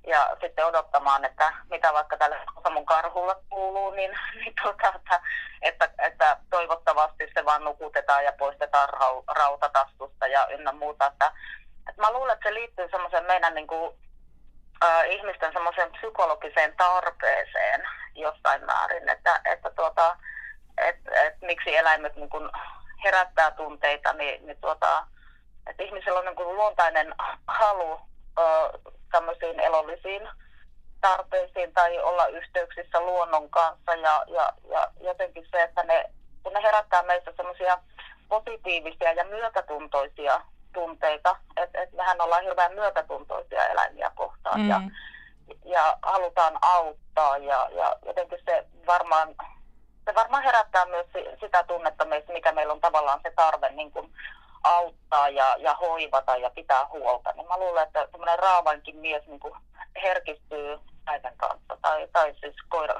ja 0.07 0.37
sitten 0.41 0.67
odottamaan, 0.67 1.25
että 1.25 1.53
mitä 1.71 1.93
vaikka 1.93 2.17
tälle 2.17 2.39
mun 2.71 2.87
karhulla 2.87 3.37
kuuluu, 3.49 3.91
niin, 3.91 4.19
niin 4.35 4.55
tuota, 4.63 4.93
että, 4.97 5.21
että, 5.63 5.91
että, 5.99 6.37
toivottavasti 6.51 7.31
se 7.35 7.45
vaan 7.45 7.65
nukutetaan 7.65 8.25
ja 8.25 8.33
poistetaan 8.33 8.89
rautataskusta 9.29 10.27
ja 10.27 10.49
ynnä 10.51 10.73
muuta. 10.73 11.07
Että, 11.07 11.33
että 11.89 12.03
mä 12.03 12.13
luulen, 12.13 12.35
että 12.35 12.49
se 12.49 12.55
liittyy 12.55 12.89
semmoisen 12.91 13.25
meidän 13.25 13.55
niin 13.55 13.67
kuin, 13.67 13.99
äh, 14.85 15.11
ihmisten 15.11 15.53
semmoiseen 15.53 15.93
psykologiseen 15.93 16.77
tarpeeseen 16.77 17.89
jostain 18.15 18.65
määrin, 18.65 19.09
että, 19.09 19.41
että 19.45 19.71
tuota, 19.71 20.17
et, 20.79 20.97
et, 21.27 21.35
miksi 21.41 21.77
eläimet 21.77 22.17
niin 22.17 22.31
kun 22.31 22.51
herättää 23.05 23.51
tunteita, 23.51 24.13
niin, 24.13 24.47
niin 24.47 24.61
tuota, 24.61 25.07
että 25.67 25.83
ihmisellä 25.83 26.19
on 26.19 26.25
niin 26.25 26.37
kuin 26.37 26.57
luontainen 26.57 27.15
halu 27.47 28.01
ö, 28.39 28.43
tämmöisiin 29.11 29.61
elollisiin 29.61 30.29
tarpeisiin 31.01 31.73
tai 31.73 31.99
olla 31.99 32.27
yhteyksissä 32.27 33.01
luonnon 33.01 33.51
kanssa 33.51 33.95
ja, 33.95 34.25
ja, 34.27 34.53
ja 34.71 34.91
jotenkin 35.01 35.47
se, 35.51 35.63
että 35.63 35.83
ne, 35.83 36.05
kun 36.43 36.53
ne 36.53 36.63
herättää 36.63 37.03
meistä 37.03 37.33
semmoisia 37.37 37.79
positiivisia 38.29 39.13
ja 39.13 39.25
myötätuntoisia 39.25 40.41
tunteita, 40.73 41.37
että 41.57 41.83
et 41.83 41.93
mehän 41.93 42.21
ollaan 42.21 42.43
hirveän 42.43 42.75
myötätuntoisia 42.75 43.67
eläimiä 43.67 44.11
kohtaan 44.15 44.61
mm. 44.61 44.69
ja, 44.69 44.81
ja 45.65 45.99
halutaan 46.03 46.59
auttaa 46.63 47.39
ja, 47.39 47.69
ja 47.73 47.97
jotenkin 48.07 48.39
se 48.45 48.67
varmaan, 48.87 49.35
se 50.05 50.15
varmaan 50.15 50.43
herättää 50.43 50.87
myös 50.87 51.07
sitä 51.41 51.65
tunnetta 51.65 52.05
meistä, 52.05 52.33
mikä 52.33 52.53
meillä 52.53 52.73
on 52.73 52.81
tavallaan 52.81 53.21
se 53.23 53.33
tarve 53.37 53.71
niin 53.71 53.93
kuin 53.93 54.13
auttaa 54.65 55.29
ja, 55.29 55.57
ja 55.59 55.75
hoivata 55.75 56.37
ja 56.37 56.51
pitää 56.51 56.87
huolta. 56.93 57.33
Niin 57.33 57.49
mä 57.49 57.59
luulen, 57.59 57.87
että 57.87 58.09
semmoinen 58.11 58.39
raavainkin 58.39 58.97
mies 58.97 59.27
niin 59.27 59.41
kuin 59.41 59.55
herkistyy 60.03 60.79
näiden 61.07 61.37
kanssa 61.37 61.79
tai, 61.83 62.09
tai 62.13 62.35
siis 62.41 62.57
koira, 62.69 62.95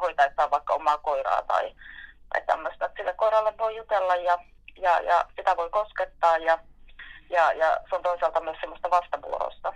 hoitaessaan 0.00 0.50
vaikka 0.50 0.74
omaa 0.74 0.98
koiraa 0.98 1.42
tai, 1.42 1.74
tai 2.32 2.42
tämmöistä. 2.46 2.84
Että 2.84 2.96
sille 2.96 3.12
koiralle 3.12 3.54
voi 3.58 3.76
jutella 3.76 4.16
ja, 4.16 4.38
ja, 4.76 5.00
ja 5.00 5.24
sitä 5.36 5.56
voi 5.56 5.70
koskettaa 5.70 6.38
ja 6.38 6.58
ja, 7.30 7.52
ja 7.52 7.76
se 7.88 7.96
on 7.96 8.02
toisaalta 8.02 8.40
myös 8.40 8.56
semmoista 8.60 8.90
vastavuorosta. 8.90 9.72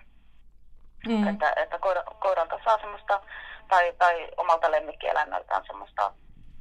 Mm. 1.08 1.28
Että, 1.28 1.52
että 1.56 1.78
koira, 1.78 2.02
koiralta 2.20 2.60
saa 2.64 2.78
semmoista, 2.78 3.20
tai, 3.68 3.92
tai 3.98 4.28
omalta 4.36 4.70
lemmikkieläimeltään 4.70 5.62
semmoista 5.66 6.12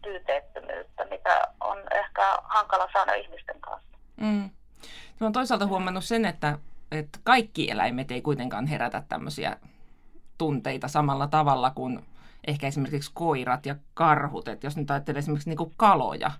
tyyteettömyyttä, 0.02 1.06
mitä 1.06 1.42
on 1.62 1.78
ehkä 1.92 2.38
hankala 2.44 2.90
saada 2.94 3.14
ihmisten 3.14 3.62
kanssa. 3.62 3.98
Mm. 4.18 4.50
Mä 5.20 5.26
oon 5.26 5.34
toisaalta 5.34 5.68
huomannut 5.68 6.04
sen, 6.04 6.26
että, 6.26 6.58
että 6.92 7.20
kaikki 7.24 7.72
eläimet 7.72 8.12
ei 8.12 8.22
kuitenkaan 8.22 8.68
herätä 8.68 9.04
tämmöisiä 9.10 9.58
tunteita 10.38 10.88
samalla 10.88 11.28
tavalla 11.28 11.70
kuin 11.70 12.06
ehkä 12.48 12.68
esimerkiksi 12.68 13.12
koirat 13.14 13.66
ja 13.66 13.76
karhut. 13.94 14.48
Et 14.48 14.64
jos 14.64 14.78
nyt 14.78 14.92
ajattelee 14.92 15.20
esimerkiksi 15.20 15.50
niin 15.50 15.74
kaloja, 15.78 16.32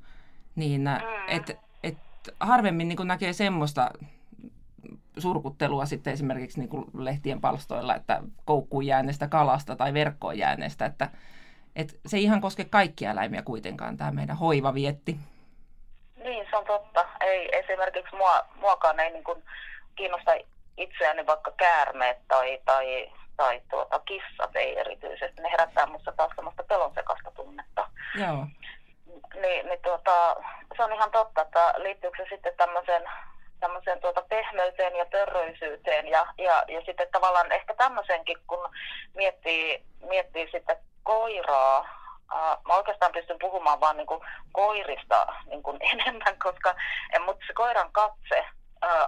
niin 0.56 0.82
mm. 0.82 1.28
et, 1.28 1.60
et 1.84 1.98
harvemmin 2.40 2.88
niin 2.88 3.08
näkee 3.08 3.34
semmoista 3.34 3.92
surkuttelua 5.17 5.86
sitten 5.86 6.13
esimerkiksi 6.13 6.60
niin 6.60 6.70
kuin 6.70 6.86
lehtien 6.93 7.41
palstoilla, 7.41 7.96
että 7.96 8.22
koukkuun 8.46 8.86
jääneestä 8.86 9.27
kalasta 9.27 9.75
tai 9.75 9.93
verkkoon 9.93 10.38
jääneestä, 10.38 10.86
että, 10.86 11.10
että 11.75 11.93
se 12.05 12.17
ei 12.17 12.24
ihan 12.24 12.41
koske 12.41 12.65
kaikkia 12.65 13.12
eläimiä 13.12 13.41
kuitenkaan, 13.41 13.98
tämä 13.98 14.12
meidän 14.12 14.38
hoivavietti. 14.38 15.17
Niin, 16.24 16.48
se 16.50 16.58
on 16.58 16.65
totta. 16.65 17.05
Ei, 17.20 17.60
esimerkiksi 17.60 18.15
mua, 18.15 18.46
muakaan 18.55 19.00
ei 19.00 19.12
niin 19.12 19.24
kuin 19.24 19.43
kiinnosta 19.96 20.32
itseäni 20.77 21.25
vaikka 21.25 21.51
käärmeet 21.51 22.17
tai, 22.27 22.60
tai, 22.65 23.12
tai 23.38 23.62
tuota, 23.70 24.00
kissat 24.00 24.55
ei 24.55 24.79
erityisesti. 24.79 25.41
Ne 25.41 25.51
herättää 25.51 25.86
minusta 25.86 26.12
taas 26.12 26.32
sellaista 26.36 26.63
pelonsekasta 26.63 27.32
tunnetta. 27.32 27.89
Joo. 28.15 28.48
Niin, 29.41 29.65
niin 29.65 29.79
tuota, 29.84 30.36
se 30.77 30.84
on 30.84 30.93
ihan 30.93 31.12
totta, 31.12 31.41
että 31.41 31.74
liittyykö 31.77 32.24
se 32.24 32.29
sitten 32.29 32.53
tämmöiseen 32.58 33.03
tämmöiseen 33.63 34.01
tuota 34.01 34.22
pehmeyteen 34.22 34.96
ja 34.96 35.05
törröisyyteen 35.05 36.08
ja, 36.08 36.25
ja, 36.38 36.63
ja 36.67 36.82
sitten 36.86 37.08
tavallaan 37.12 37.51
ehkä 37.51 37.74
tämmöisenkin, 37.74 38.38
kun 38.48 38.70
miettii, 39.15 39.84
miettii 40.08 40.50
sitten 40.51 40.77
koiraa, 41.03 41.88
mä 42.67 42.74
oikeastaan 42.75 43.12
pystyn 43.12 43.39
puhumaan 43.39 43.79
vaan 43.79 43.98
niin 43.98 44.08
kuin 44.08 44.22
koirista 44.51 45.34
niin 45.46 45.63
kuin 45.63 45.77
enemmän, 45.91 46.39
koska 46.43 46.75
mutta 47.25 47.46
se 47.48 47.53
koiran 47.53 47.91
katse, 47.91 48.46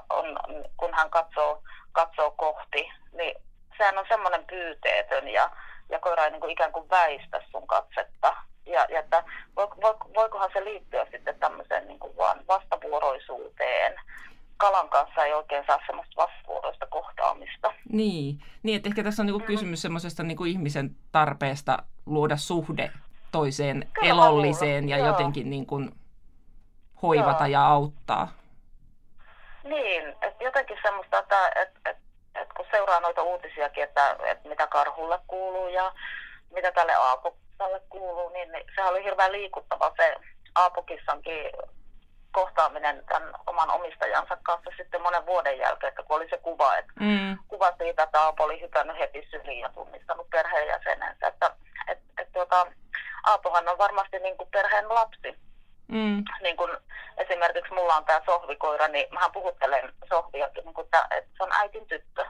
on, 0.09 0.39
kun 0.77 0.93
hän 0.93 1.09
katsoo, 1.09 1.63
katsoo 1.91 2.31
kohti, 2.31 2.91
niin 3.11 3.35
sehän 3.77 3.97
on 3.97 4.05
semmoinen 4.09 4.45
pyyteetön 4.45 5.27
ja, 5.27 5.49
ja 5.89 5.99
koira 5.99 6.25
ei 6.25 6.31
niin 6.31 6.41
kuin 6.41 6.51
ikään 6.51 6.71
kuin 6.71 6.89
väistä 6.89 7.41
sun 7.51 7.67
katsetta. 7.67 8.35
Ja, 8.65 8.85
ja 8.89 8.99
että 8.99 9.23
voikohan 10.15 10.49
se 10.53 10.63
liittyä 10.63 11.07
sitten 11.11 11.39
tämmöiseen 11.39 11.87
niin 11.87 11.99
kuin 11.99 12.17
vaan 12.17 12.47
vastavuoroisuuteen 12.47 13.95
kalan 14.57 14.89
kanssa 14.89 15.25
ei 15.25 15.33
oikein 15.33 15.63
saa 15.67 15.79
semmoista 15.85 16.15
vastuullista 16.17 16.85
kohtaamista. 16.85 17.73
Niin, 17.89 18.39
niin 18.63 18.75
että 18.75 18.89
ehkä 18.89 19.03
tässä 19.03 19.21
on 19.21 19.25
niinku 19.25 19.39
mm. 19.39 19.45
kysymys 19.45 19.81
semmoisesta 19.81 20.23
niinku 20.23 20.45
ihmisen 20.45 20.95
tarpeesta 21.11 21.77
luoda 22.05 22.37
suhde 22.37 22.91
toiseen 23.31 23.87
Kyllä 23.93 24.09
elolliseen 24.09 24.89
ja 24.89 24.97
Joo. 24.97 25.07
jotenkin 25.07 25.49
niinku 25.49 25.81
hoivata 27.01 27.47
Joo. 27.47 27.51
ja 27.51 27.65
auttaa. 27.67 28.27
Niin, 29.63 30.07
että 30.21 30.43
jotenkin 30.43 30.77
semmoista, 30.83 31.19
että 31.19 31.47
et, 31.55 31.69
et, 31.85 31.97
et 32.35 32.53
kun 32.53 32.65
seuraa 32.71 32.99
noita 32.99 33.21
uutisiakin, 33.21 33.83
että 33.83 34.15
et 34.25 34.43
mitä 34.43 34.67
karhulle 34.67 35.19
kuuluu 35.27 35.67
ja 35.67 35.93
mitä 36.53 36.71
tälle 36.71 36.93
aapokalle 36.93 37.81
kuuluu, 37.89 38.29
niin, 38.29 38.51
niin 38.51 38.65
se 38.75 38.83
oli 38.83 39.03
hirveän 39.03 39.31
liikuttava 39.31 39.91
se 39.97 40.15
aapokissankin 40.55 41.51
kohtaaminen 42.35 43.03
tämän 43.05 43.33
oman 43.47 43.69
omistajansa 43.71 44.37
kanssa 44.43 44.71
sitten 44.77 45.01
monen 45.01 45.25
vuoden 45.25 45.57
jälkeen, 45.57 45.89
että 45.89 46.03
kun 46.03 46.15
oli 46.17 46.29
se 46.29 46.37
kuva, 46.37 46.77
että 46.77 46.93
mm. 46.99 47.37
kuva 47.47 47.71
siitä, 47.77 48.03
että 48.03 48.21
Aapo 48.21 48.43
oli 48.43 48.61
hypännyt 48.61 48.99
heti 48.99 49.27
syliin 49.31 49.59
ja 49.59 49.69
tunnistanut 49.69 50.29
perheenjäsenensä. 50.29 51.27
Että, 51.27 51.51
et, 51.87 51.99
et, 52.17 52.31
tuota, 52.33 52.67
Aapohan 53.23 53.69
on 53.69 53.77
varmasti 53.77 54.19
niin 54.19 54.37
kuin 54.37 54.49
perheen 54.51 54.89
lapsi. 54.89 55.39
Mm. 55.87 56.23
Niin 56.41 56.57
kuin 56.57 56.71
esimerkiksi 57.17 57.73
mulla 57.73 57.95
on 57.95 58.05
tämä 58.05 58.21
sohvikoira, 58.25 58.87
niin 58.87 59.07
mä 59.13 59.29
puhuttelen 59.33 59.93
sohviakin, 60.09 60.65
niin 60.65 60.87
että 61.17 61.31
se 61.37 61.43
on 61.43 61.51
äitin 61.51 61.87
tyttö. 61.87 62.25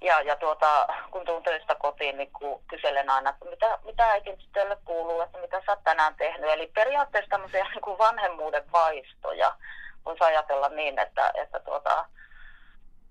Ja, 0.00 0.20
ja 0.20 0.36
tuota, 0.36 0.88
kun 1.10 1.24
tuun 1.24 1.42
töistä 1.42 1.74
kotiin, 1.74 2.16
niin 2.16 2.32
kun 2.32 2.62
kyselen 2.68 3.10
aina, 3.10 3.30
että 3.30 3.44
mitä, 3.44 3.78
mitä 3.84 4.10
äitin 4.10 4.38
tytölle 4.38 4.78
kuuluu, 4.84 5.20
että 5.20 5.38
mitä 5.38 5.62
sä 5.66 5.72
oot 5.72 5.84
tänään 5.84 6.14
tehnyt. 6.14 6.50
Eli 6.50 6.66
periaatteessa 6.74 7.30
tämmöisiä 7.30 7.64
niin 7.70 7.80
kuin 7.80 7.98
vanhemmuuden 7.98 8.72
vaistoja 8.72 9.56
voisi 10.04 10.24
ajatella 10.24 10.68
niin, 10.68 10.98
että, 10.98 11.32
että 11.34 11.60
tuota, 11.60 12.06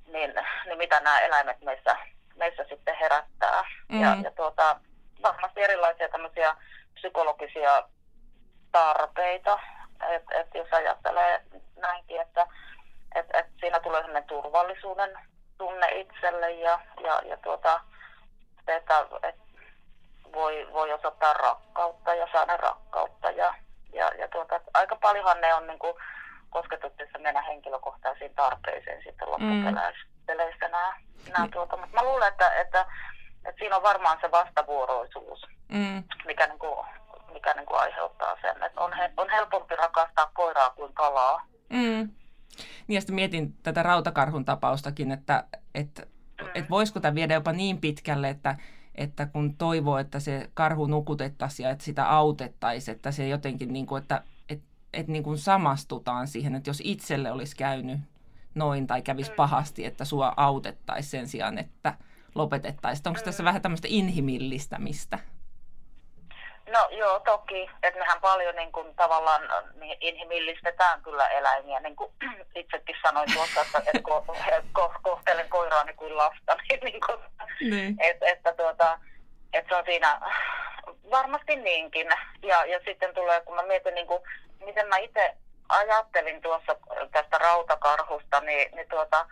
niin, 0.07 0.33
niin 0.65 0.77
mitä 0.77 0.99
nämä 0.99 1.19
eläimet 1.19 1.61
meissä, 1.61 1.97
meissä 2.35 2.65
sitten 2.69 2.95
herättää. 2.95 3.63
Mm. 3.89 4.01
Ja, 4.01 4.17
ja 4.23 4.31
tuota, 4.31 4.79
varmasti 5.23 5.61
erilaisia 5.61 6.09
tämmöisiä 6.09 6.55
psykologisia 6.93 7.83
tarpeita. 8.71 9.59
Että 10.09 10.39
et 10.39 10.47
jos 10.53 10.67
ajattelee 10.71 11.41
näinkin, 11.75 12.21
että 12.21 12.47
et, 13.15 13.25
et 13.33 13.45
siinä 13.59 13.79
tulee 13.79 14.01
sellainen 14.01 14.27
turvallisuuden 14.27 15.19
tunne 15.57 15.87
itselle 15.87 16.51
ja, 16.51 16.79
ja, 17.03 17.21
ja 17.25 17.37
tuota, 17.37 17.79
se, 18.65 18.75
että, 18.75 19.05
että 19.23 19.41
voi, 20.33 20.67
voi 20.73 20.93
osoittaa 20.93 21.33
rakkautta 21.33 22.13
ja 22.13 22.27
saada 22.31 22.57
rakkautta. 22.57 23.31
Ja, 23.31 23.53
ja, 23.93 24.11
ja 24.19 24.27
tuota, 24.27 24.61
aika 24.73 24.95
paljonhan 24.95 25.41
ne 25.41 25.53
on 25.53 25.67
niin 25.67 25.79
kuin, 25.79 25.93
kosketuksessa 26.49 27.19
meidän 27.19 27.43
henkilökohtaisiin 27.43 28.35
tarpeisiin 28.35 29.03
sitten 29.03 29.29
loppupeleissä 29.29 30.67
mm. 30.67 30.71
nämä, 30.71 30.93
nämä 31.31 31.45
mm. 31.45 31.51
tuota. 31.51 31.77
Mutta 31.77 31.95
mä 31.95 32.03
luulen, 32.09 32.27
että, 32.27 32.53
että, 32.61 32.85
että 33.45 33.59
siinä 33.59 33.75
on 33.75 33.83
varmaan 33.83 34.17
se 34.21 34.31
vastavuoroisuus, 34.31 35.47
mm. 35.69 36.03
mikä, 36.25 36.47
niin 36.47 36.59
kuin, 36.59 36.85
mikä 37.33 37.53
niin 37.53 37.65
kuin 37.65 37.79
aiheuttaa 37.79 38.37
sen. 38.41 38.63
Että 38.63 38.81
on, 38.81 38.93
he, 38.93 39.11
on 39.17 39.29
helpompi 39.29 39.75
rakastaa 39.75 40.31
koiraa 40.33 40.69
kuin 40.69 40.93
kalaa. 40.93 41.45
Mm. 41.69 42.09
Niin 42.87 42.95
ja 42.95 43.01
sitten 43.01 43.15
mietin 43.15 43.55
tätä 43.63 43.83
rautakarhun 43.83 44.45
tapaustakin, 44.45 45.11
että, 45.11 45.43
että, 45.75 46.01
mm. 46.41 46.47
että 46.55 46.69
voisiko 46.69 46.99
tämä 46.99 47.15
viedä 47.15 47.33
jopa 47.33 47.53
niin 47.53 47.77
pitkälle, 47.77 48.29
että, 48.29 48.57
että 48.95 49.25
kun 49.25 49.55
toivoo, 49.55 49.97
että 49.97 50.19
se 50.19 50.49
karhu 50.53 50.87
nukutettaisiin 50.87 51.63
ja 51.63 51.69
että 51.69 51.83
sitä 51.83 52.09
autettaisiin, 52.09 52.95
että 52.95 53.11
se 53.11 53.27
jotenkin, 53.27 53.73
niin 53.73 53.85
kuin, 53.85 54.01
että, 54.01 54.23
että, 54.49 54.65
että 54.93 55.11
niin 55.11 55.23
kuin 55.23 55.37
samastutaan 55.37 56.27
siihen, 56.27 56.55
että 56.55 56.69
jos 56.69 56.81
itselle 56.83 57.31
olisi 57.31 57.55
käynyt 57.55 57.99
noin 58.55 58.87
tai 58.87 59.01
kävisi 59.01 59.31
mm. 59.31 59.35
pahasti, 59.35 59.85
että 59.85 60.05
sua 60.05 60.33
autettaisiin 60.37 61.11
sen 61.11 61.27
sijaan, 61.27 61.57
että 61.57 61.97
lopetettaisiin. 62.35 63.07
Onko 63.07 63.21
tässä 63.25 63.43
mm. 63.43 63.45
vähän 63.45 63.61
tämmöistä 63.61 63.87
inhimillistämistä? 63.91 65.19
No 66.67 66.87
joo, 66.91 67.19
toki. 67.19 67.69
Että 67.83 67.99
mehän 67.99 68.21
paljon 68.21 68.55
niin 68.55 68.71
kuin, 68.71 68.95
tavallaan 68.95 69.41
niin 69.79 69.97
inhimillistetään 70.01 71.01
kyllä 71.01 71.27
eläimiä. 71.27 71.79
Niin 71.79 71.95
kuin 71.95 72.11
itsekin 72.55 72.95
sanoin 73.01 73.33
tuossa, 73.33 73.61
että, 73.61 73.77
että 73.77 74.01
ko, 74.01 74.25
ko, 74.73 74.93
kohtelen 75.01 75.49
koiraani 75.49 75.93
kuin 75.93 76.17
lasta. 76.17 76.57
Niin, 76.69 76.79
niin 76.83 77.01
kuin, 77.05 77.19
niin. 77.61 77.97
Et, 77.99 78.17
että, 78.21 78.53
tuota, 78.53 78.99
että 79.53 79.69
se 79.69 79.75
on 79.75 79.85
siinä 79.85 80.19
varmasti 81.11 81.55
niinkin. 81.55 82.07
Ja, 82.43 82.65
ja 82.65 82.79
sitten 82.85 83.13
tulee, 83.13 83.41
kun 83.41 83.55
mä 83.55 83.63
mietin, 83.63 83.95
niin 83.95 84.07
kuin, 84.07 84.23
miten 84.65 84.87
mä 84.87 84.97
itse 84.97 85.35
ajattelin 85.69 86.41
tuossa 86.41 86.75
tästä 87.11 87.37
rautakarhusta, 87.37 88.39
niin, 88.39 88.75
niin 88.75 88.89
tuota, 88.89 89.25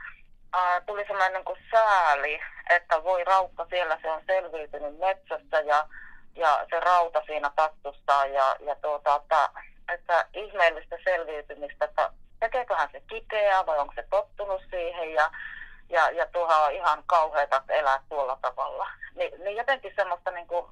ää, 0.54 0.82
tuli 0.82 1.06
sellainen 1.08 1.34
niin 1.34 1.46
kuin 1.46 1.60
sääli, 1.72 2.40
että 2.70 3.04
voi 3.04 3.24
raukka 3.24 3.66
siellä, 3.70 4.00
se 4.02 4.12
on 4.12 4.22
selviytynyt 4.28 5.00
metsässä 5.00 5.60
ja 5.60 5.88
ja 6.36 6.66
se 6.70 6.80
rauta 6.80 7.22
siinä 7.26 7.52
tassussaan 7.56 8.34
ja, 8.34 8.56
ja 8.60 8.76
tuota, 8.76 9.16
että, 9.16 9.50
että 9.94 10.26
ihmeellistä 10.34 10.98
selviytymistä, 11.04 11.86
että 11.86 12.12
tekeeköhän 12.40 12.90
se 12.92 13.02
kipeää 13.10 13.66
vai 13.66 13.80
onko 13.80 13.94
se 13.96 14.04
tottunut 14.10 14.62
siihen 14.70 15.14
ja, 15.14 15.32
ja, 15.90 16.10
ja 16.10 16.26
tuohan 16.26 16.64
on 16.64 16.72
ihan 16.72 17.04
kauheata 17.06 17.64
elää 17.70 18.00
tuolla 18.10 18.38
tavalla. 18.42 18.88
Ni, 19.16 19.32
niin 19.44 19.58
jotenkin 19.58 19.94
semmoista 19.96 20.32
niin 20.32 20.48
kuin, 20.48 20.66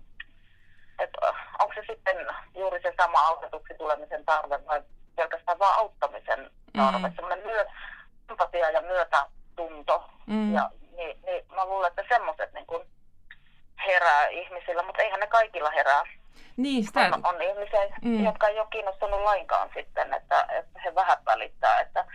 että 0.99 1.33
onko 1.59 1.73
se 1.75 1.83
sitten 1.87 2.27
juuri 2.55 2.81
se 2.81 2.93
sama 2.97 3.19
autetuksi 3.19 3.73
tulemisen 3.77 4.25
tarve 4.25 4.65
vai 4.65 4.81
pelkästään 5.15 5.59
vaan 5.59 5.79
auttamisen 5.79 6.51
tarve, 6.77 7.07
mm. 7.07 7.15
semmoinen 7.15 7.45
myö, 7.45 7.65
sympatia 8.27 8.69
ja 8.69 8.81
myötätunto. 8.81 10.09
Mm. 10.27 10.53
Ja, 10.53 10.69
niin, 10.95 11.19
niin 11.25 11.45
mä 11.55 11.65
luulen, 11.65 11.89
että 11.89 12.03
semmoiset 12.09 12.53
niin 12.53 12.65
kuin, 12.65 12.87
herää 14.13 14.27
ihmisillä, 14.27 14.83
mutta 14.83 15.01
eihän 15.01 15.19
ne 15.19 15.27
kaikilla 15.27 15.71
herää. 15.71 16.03
Niin, 16.57 16.83
sitä... 16.83 16.99
on, 17.13 17.25
on 17.25 17.41
ihmisiä, 17.41 17.79
mm. 18.01 18.25
jotka 18.25 18.47
ei 18.47 18.59
ole 18.59 18.67
kiinnostunut 18.71 19.21
lainkaan 19.21 19.69
sitten, 19.73 20.13
että, 20.13 20.47
että 20.49 20.79
he 20.85 20.95
vähän 20.95 21.17
välittää, 21.25 21.79
että, 21.79 22.05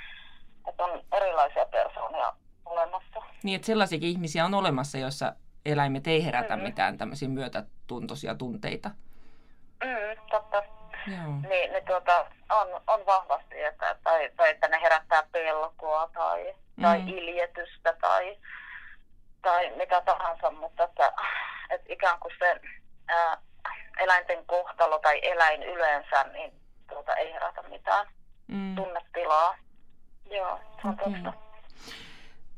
että 0.68 0.84
on 0.84 1.02
erilaisia 1.12 1.66
persoonia 1.66 2.32
olemassa. 2.64 3.22
Niin, 3.42 3.56
että 3.56 3.66
sellaisiakin 3.66 4.08
ihmisiä 4.08 4.44
on 4.44 4.54
olemassa, 4.54 4.98
joissa 4.98 5.32
eläimet 5.66 6.06
ei 6.06 6.24
herätä 6.24 6.56
mm. 6.56 6.62
mitään 6.62 6.98
tämmöisiä 6.98 7.28
myötätuntoisia 7.28 8.34
tunteita. 8.34 8.90
Mm, 9.84 10.20
totta. 10.30 10.62
Joo. 11.06 11.32
Niin, 11.48 11.72
niin 11.72 11.84
tuota, 11.86 12.26
on, 12.50 12.80
on 12.86 13.06
vahvasti, 13.06 13.62
että, 13.62 13.96
tai, 14.04 14.30
tai 14.36 14.50
että 14.50 14.68
ne 14.68 14.80
herättää 14.82 15.22
pelkoa 15.32 16.10
tai, 16.14 16.54
mm. 16.76 16.82
tai 16.82 17.00
iljetystä 17.06 17.94
tai, 18.00 18.36
tai 19.42 19.70
mitä 19.76 20.00
tahansa, 20.00 20.50
mutta 20.50 20.84
että, 20.84 21.12
että 21.70 21.92
ikään 21.92 22.18
kuin 22.20 22.32
se 22.38 22.60
ää, 23.08 23.38
eläinten 23.98 24.46
kohtalo 24.46 24.98
tai 24.98 25.20
eläin 25.22 25.62
yleensä, 25.62 26.24
niin 26.32 26.52
tuota, 26.88 27.14
ei 27.14 27.32
herätä 27.32 27.62
mitään 27.62 28.06
mm. 28.46 28.74
tunnetilaa. 28.76 29.54
Joo, 30.30 30.60
se 30.82 30.88
on 30.88 30.94
okay. 30.94 31.12
tosta. 31.12 31.32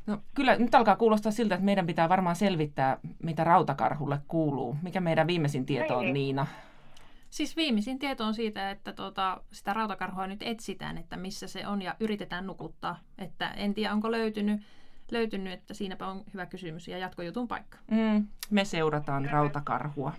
No, 0.07 0.19
kyllä 0.35 0.57
nyt 0.57 0.75
alkaa 0.75 0.97
kuulostaa 0.97 1.33
siltä, 1.33 1.55
että 1.55 1.65
meidän 1.65 1.87
pitää 1.87 2.09
varmaan 2.09 2.37
selvittää, 2.37 2.99
mitä 3.23 3.45
rautakarhulle 3.45 4.19
kuuluu. 4.29 4.77
Mikä 4.83 5.01
meidän 5.01 5.27
viimeisin 5.27 5.67
tieto 5.67 5.97
on, 5.97 6.05
niin. 6.05 6.15
Niina? 6.15 6.47
Siis 7.31 7.57
viimeisin 7.57 7.99
tieto 7.99 8.25
on 8.25 8.35
siitä, 8.35 8.71
että 8.71 8.93
tuota, 8.93 9.41
sitä 9.53 9.73
rautakarhua 9.73 10.27
nyt 10.27 10.43
etsitään, 10.43 10.99
että 10.99 11.17
missä 11.17 11.49
se 11.49 11.67
on 11.67 11.83
ja 11.83 11.95
yritetään 12.01 12.47
nukuttaa. 12.47 12.99
Että 13.19 13.51
en 13.51 13.75
tiedä, 13.75 13.93
onko 13.93 14.11
löytynyt 14.11 14.61
löytynyt, 15.13 15.53
että 15.53 15.75
siinäpä 15.75 16.07
on 16.07 16.25
hyvä 16.33 16.47
kysymys 16.47 16.89
ja 16.89 16.99
jatkojutun 16.99 17.49
paikka. 17.49 17.79
Mm, 17.91 18.27
me 18.51 18.65
seurataan 18.65 19.31
rautakarhua. 19.31 20.13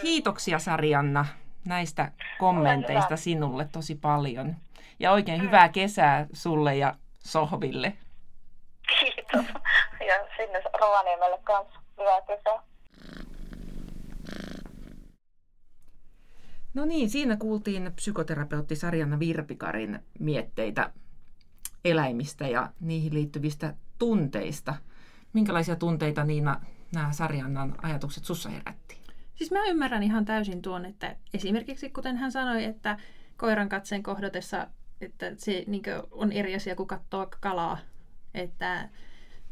Kiitoksia 0.00 0.58
Sarjanna 0.58 1.26
näistä 1.64 2.12
kommenteista 2.38 3.16
sinulle 3.16 3.68
tosi 3.72 3.94
paljon. 3.94 4.56
Ja 4.98 5.12
oikein 5.12 5.42
hyvää 5.42 5.68
kesää 5.68 6.26
sulle 6.32 6.76
ja 6.76 6.94
Sohville. 7.18 7.92
Kiitos. 9.00 9.46
Ja 10.06 10.26
sinne 10.36 10.62
Rovaniemelle 10.80 11.38
kanssa 11.44 11.80
hyvää 11.98 12.20
kesää. 12.20 12.62
No 16.74 16.84
niin, 16.84 17.10
siinä 17.10 17.36
kuultiin 17.36 17.92
psykoterapeutti 17.96 18.76
Sarjanna 18.76 19.18
Virpikarin 19.18 20.04
mietteitä 20.18 20.90
eläimistä 21.84 22.48
ja 22.48 22.72
niihin 22.80 23.14
liittyvistä 23.14 23.74
tunteista. 23.98 24.74
Minkälaisia 25.32 25.76
tunteita 25.76 26.24
Niina 26.24 26.60
nämä 26.94 27.12
Sarjannan 27.12 27.74
ajatukset 27.82 28.24
sussa 28.24 28.48
herätti? 28.48 29.00
Siis 29.34 29.50
mä 29.50 29.66
ymmärrän 29.66 30.02
ihan 30.02 30.24
täysin 30.24 30.62
tuon, 30.62 30.84
että 30.84 31.16
esimerkiksi 31.34 31.90
kuten 31.90 32.16
hän 32.16 32.32
sanoi, 32.32 32.64
että 32.64 32.98
koiran 33.36 33.68
katseen 33.68 34.02
kohdatessa, 34.02 34.66
että 35.00 35.26
se 35.36 35.64
niin 35.66 35.82
on 36.10 36.32
eri 36.32 36.54
asia 36.54 36.76
kuin 36.76 36.86
katsoa 36.86 37.26
kalaa. 37.40 37.78
Että 38.34 38.88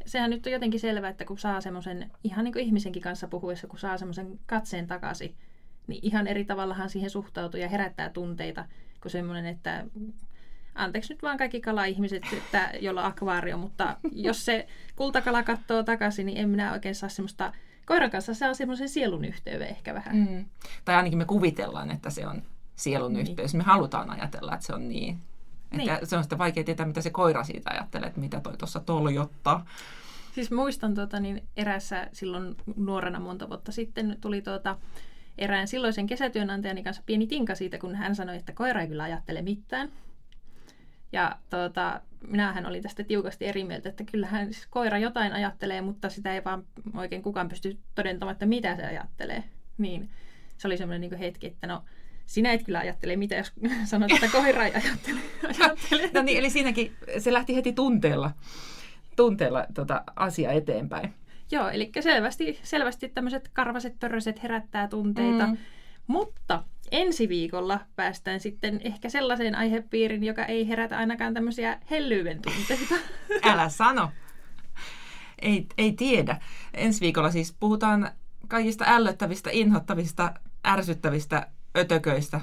sehän 0.07 0.31
nyt 0.31 0.47
on 0.47 0.53
jotenkin 0.53 0.81
selvää, 0.81 1.11
että 1.11 1.25
kun 1.25 1.39
saa 1.39 1.61
semmoisen, 1.61 2.11
ihan 2.25 2.45
niin 2.45 2.53
kuin 2.53 2.65
ihmisenkin 2.65 3.03
kanssa 3.03 3.29
puhuessa, 3.29 3.67
kun 3.67 3.79
saa 3.79 3.99
semmoisen 3.99 4.41
katseen 4.47 4.87
takaisin, 4.87 5.37
niin 5.87 6.01
ihan 6.03 6.27
eri 6.27 6.45
tavallahan 6.45 6.91
siihen 6.91 7.11
suhtautuu 7.11 7.61
ja 7.61 7.69
herättää 7.69 8.11
tunteita 8.11 8.65
kuin 9.03 9.13
semmoinen, 9.13 9.47
että 9.47 9.87
anteeksi 10.79 11.13
nyt 11.13 11.23
vaan 11.23 11.39
kaikki 11.39 11.61
kala-ihmiset, 11.61 12.23
että, 12.33 12.71
jolla 12.81 13.01
on 13.01 13.07
akvaario, 13.07 13.59
mutta 13.59 13.97
jos 14.13 14.45
se 14.45 14.67
kultakala 14.97 15.43
katsoo 15.43 15.83
takaisin, 15.83 16.27
niin 16.27 16.39
en 16.39 16.49
minä 16.49 16.73
oikein 16.73 16.95
saa 16.95 17.09
semmoista, 17.09 17.53
koiran 17.87 18.11
kanssa 18.11 18.35
saa 18.35 18.55
semmoisen 18.55 18.89
sielun 18.89 19.25
yhteyden 19.25 19.69
ehkä 19.69 19.95
vähän. 19.95 20.17
Mm. 20.17 20.45
Tai 20.85 20.95
ainakin 20.95 21.19
me 21.19 21.25
kuvitellaan, 21.25 21.91
että 21.91 22.11
se 22.11 22.27
on 22.27 22.43
sielun 22.77 23.13
niin. 23.13 23.27
yhteys. 23.29 23.55
Me 23.55 23.63
halutaan 23.63 24.11
ajatella, 24.11 24.55
että 24.55 24.67
se 24.67 24.75
on 24.75 24.89
niin. 24.89 25.19
Että 25.73 25.77
niin. 25.77 26.07
Se 26.07 26.17
on 26.17 26.23
sitten 26.23 26.39
vaikea 26.39 26.65
tietää, 26.65 26.87
mitä 26.87 27.01
se 27.01 27.11
koira 27.11 27.45
siitä 27.45 27.71
ajattelee, 27.71 28.09
että 28.09 28.21
mitä 28.21 28.41
toi 28.41 28.57
tuossa 28.57 28.81
toljottaa. 28.81 29.67
Siis 30.35 30.51
muistan 30.51 30.95
tuota, 30.95 31.21
niin 31.21 31.43
erässä 31.57 32.09
silloin 32.13 32.57
nuorena 32.77 33.21
monta 33.21 33.49
vuotta 33.49 33.73
sitten 33.73 34.19
tuli 34.21 34.43
tuota, 34.43 34.77
erään 35.39 35.69
silloisen 35.69 36.07
kesätyönantajani 36.07 36.83
kanssa 36.83 37.03
pieni 37.07 37.27
tinka 37.27 37.55
siitä, 37.55 37.79
kun 37.79 37.95
hän 37.95 38.15
sanoi, 38.15 38.37
että 38.37 38.53
koira 38.53 38.81
ei 38.81 38.89
kyllä 38.89 39.03
ajattele 39.03 39.43
mitään. 39.43 39.91
Ja 41.13 41.37
tuota, 41.51 42.01
minähän 42.27 42.67
olin 42.67 42.83
tästä 42.83 43.05
tiukasti 43.05 43.47
eri 43.47 43.65
mieltä, 43.65 43.89
että 43.89 44.05
kyllähän 44.05 44.53
siis 44.53 44.67
koira 44.67 44.99
jotain 44.99 45.33
ajattelee, 45.33 45.81
mutta 45.81 46.09
sitä 46.09 46.35
ei 46.35 46.45
vaan 46.45 46.65
oikein 46.95 47.23
kukaan 47.23 47.49
pysty 47.49 47.79
todentamaan, 47.95 48.33
että 48.33 48.47
mitä 48.47 48.77
se 48.77 48.87
ajattelee. 48.87 49.45
Niin 49.79 50.11
se 50.59 50.69
oli 50.69 50.77
semmoinen 50.77 51.11
niin 51.11 51.19
hetki, 51.21 51.47
että 51.47 51.67
no 51.67 51.85
sinä 52.27 52.53
et 52.53 52.63
kyllä 52.63 52.79
ajattele 52.79 53.17
mitä, 53.17 53.35
jos 53.35 53.53
sanot, 53.85 54.11
että 54.11 54.29
koira 54.33 54.65
ei 54.65 54.75
ajattele. 54.75 55.21
ajattele. 55.61 56.11
no 56.15 56.23
niin, 56.23 56.39
eli 56.39 56.51
siinäkin 56.51 56.97
se 57.19 57.33
lähti 57.33 57.57
heti 57.57 57.73
tunteella, 57.73 58.31
tunteella 59.17 59.67
tota, 59.75 60.03
asia 60.17 60.53
eteenpäin. 60.53 61.15
Joo, 61.51 61.69
eli 61.69 61.91
selvästi, 62.01 62.61
selvästi 62.63 63.09
tämmöiset 63.09 63.51
karvaset 63.53 63.99
pörröset 64.01 64.43
herättää 64.43 64.89
tunteita. 64.89 65.47
Mm. 65.47 65.57
Mutta 66.07 66.65
ensi 66.91 67.29
viikolla 67.29 67.81
päästään 67.97 68.41
sitten 68.41 68.81
ehkä 68.85 69.09
sellaiseen 69.09 69.55
aihepiirin, 69.55 70.25
joka 70.25 70.45
ei 70.45 70.69
herätä 70.69 70.99
ainakaan 70.99 71.35
tämmöisiä 71.35 71.79
hellyyden 71.91 72.43
tunteita. 72.43 72.95
Älä 73.53 73.69
sano. 73.69 74.11
Ei, 75.43 75.67
ei 75.79 75.93
tiedä. 75.93 76.41
Ensi 76.75 77.01
viikolla 77.01 77.31
siis 77.31 77.57
puhutaan 77.61 78.11
kaikista 78.49 78.85
ällöttävistä, 78.89 79.51
inhottavista, 79.53 80.35
ärsyttävistä 80.67 81.47
ötököistä, 81.77 82.41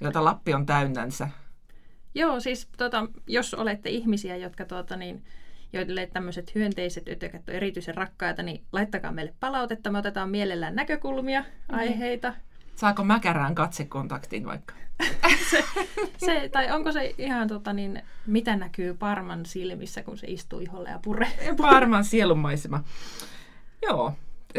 joita 0.00 0.24
Lappi 0.24 0.54
on 0.54 0.66
täynnänsä. 0.66 1.28
Joo, 2.14 2.40
siis 2.40 2.68
tota, 2.76 3.06
jos 3.26 3.54
olette 3.54 3.90
ihmisiä, 3.90 4.36
jotka 4.36 4.64
tuota, 4.64 4.96
niin, 4.96 5.24
joille 5.72 6.06
tämmöiset 6.06 6.54
hyönteiset 6.54 7.08
ötökät 7.08 7.48
on 7.48 7.54
erityisen 7.54 7.94
rakkaita, 7.94 8.42
niin 8.42 8.64
laittakaa 8.72 9.12
meille 9.12 9.34
palautetta. 9.40 9.90
Me 9.90 9.98
otetaan 9.98 10.30
mielellään 10.30 10.74
näkökulmia, 10.74 11.44
aiheita. 11.68 12.34
Saako 12.76 13.04
mäkärään 13.04 13.54
katsekontaktin 13.54 14.46
vaikka? 14.46 14.74
se, 15.50 15.64
se, 16.16 16.48
tai 16.52 16.70
onko 16.70 16.92
se 16.92 17.14
ihan 17.18 17.48
tota 17.48 17.72
niin, 17.72 18.02
mitä 18.26 18.56
näkyy 18.56 18.94
Parman 18.94 19.46
silmissä, 19.46 20.02
kun 20.02 20.18
se 20.18 20.26
istuu 20.26 20.60
iholle 20.60 20.88
ja 20.90 20.98
purre? 21.02 21.26
Parman 21.56 22.04
sielunmaisema. 22.04 22.84
Joo, 23.82 24.12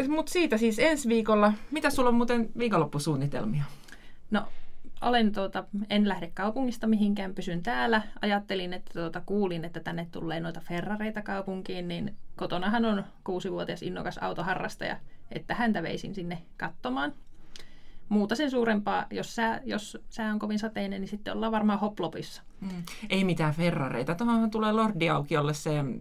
mutta 0.08 0.32
siitä 0.32 0.56
siis 0.56 0.78
ensi 0.78 1.08
viikolla. 1.08 1.52
Mitä 1.70 1.90
sulla 1.90 2.08
on 2.08 2.14
muuten 2.14 2.48
viikonloppusuunnitelmia? 2.58 3.64
No, 4.30 4.48
olen 5.00 5.32
tuota, 5.32 5.64
en 5.90 6.08
lähde 6.08 6.30
kaupungista 6.34 6.86
mihinkään, 6.86 7.34
pysyn 7.34 7.62
täällä. 7.62 8.02
Ajattelin, 8.22 8.72
että 8.72 8.90
tuota, 8.92 9.22
kuulin, 9.26 9.64
että 9.64 9.80
tänne 9.80 10.08
tulee 10.12 10.40
noita 10.40 10.60
Ferrareita 10.60 11.22
kaupunkiin, 11.22 11.88
niin 11.88 12.16
kotonahan 12.36 12.84
on 12.84 13.04
kuusivuotias 13.24 13.82
innokas 13.82 14.18
autoharrastaja, 14.18 14.96
että 15.32 15.54
häntä 15.54 15.82
veisin 15.82 16.14
sinne 16.14 16.42
katsomaan 16.56 17.12
muuta 18.08 18.36
sen 18.36 18.50
suurempaa, 18.50 19.06
jos 19.10 19.34
sää, 19.34 19.60
jos 19.64 19.98
sää 20.08 20.32
on 20.32 20.38
kovin 20.38 20.58
sateinen, 20.58 21.00
niin 21.00 21.08
sitten 21.08 21.34
ollaan 21.34 21.52
varmaan 21.52 21.78
hoplopissa. 21.78 22.42
Mm. 22.60 22.82
Ei 23.10 23.24
mitään 23.24 23.54
Ferrareita. 23.54 24.14
Tuohon 24.14 24.50
tulee 24.50 24.72
Lordiaukiolle 24.72 25.54
se 25.54 25.82
mm, 25.82 26.00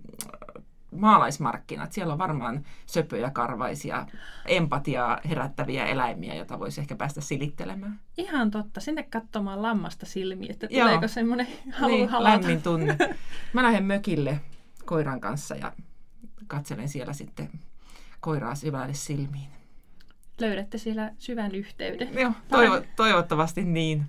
maalaismarkkinat. 0.92 1.92
Siellä 1.92 2.14
on 2.14 2.20
varmaan 2.20 2.66
söpöjä, 2.86 3.30
karvaisia, 3.30 4.06
empatiaa 4.46 5.20
herättäviä 5.30 5.86
eläimiä, 5.86 6.36
joita 6.36 6.60
voisi 6.60 6.82
ehkä 6.82 6.96
päästä 6.96 7.22
silittelemään. 7.22 8.00
Ihan 8.18 8.52
totta. 8.52 8.80
Sinne 8.80 9.04
katsomaan 9.04 9.62
lammasta 9.62 10.06
silmiä, 10.06 10.50
että 10.52 10.68
Joo. 10.70 10.86
tuleeko 10.86 11.08
semmoinen 11.08 11.48
halu 11.72 11.92
niin, 11.92 12.10
halata. 12.10 12.32
lämmin 12.34 12.62
tunne. 12.62 12.98
Mä 13.54 13.64
lähden 13.64 13.84
mökille 13.84 14.42
koiran 14.86 15.22
kanssa 15.22 15.56
ja 15.56 15.74
katselen 16.48 16.90
siellä 16.90 17.14
sitten 17.14 17.50
koiraa 18.20 18.56
syvälle 18.56 18.94
silmiin 18.94 19.50
löydätte 20.40 20.78
siellä 20.78 21.12
syvän 21.18 21.56
yhteyden. 21.56 22.10
Joo, 22.20 22.32
toivo, 22.50 22.82
toivottavasti 22.96 23.64
niin. 23.64 24.06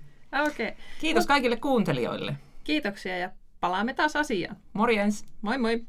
Okei. 0.47 0.69
Okay. 0.69 0.79
Kiitos 1.01 1.27
kaikille 1.27 1.57
kuuntelijoille. 1.57 2.37
Kiitoksia 2.65 3.19
ja 3.19 3.31
palaamme 3.61 3.95
taas 3.95 4.17
asiaan. 4.17 4.57
Morjens. 4.73 5.25
Moi 5.43 5.59
moi. 5.59 5.85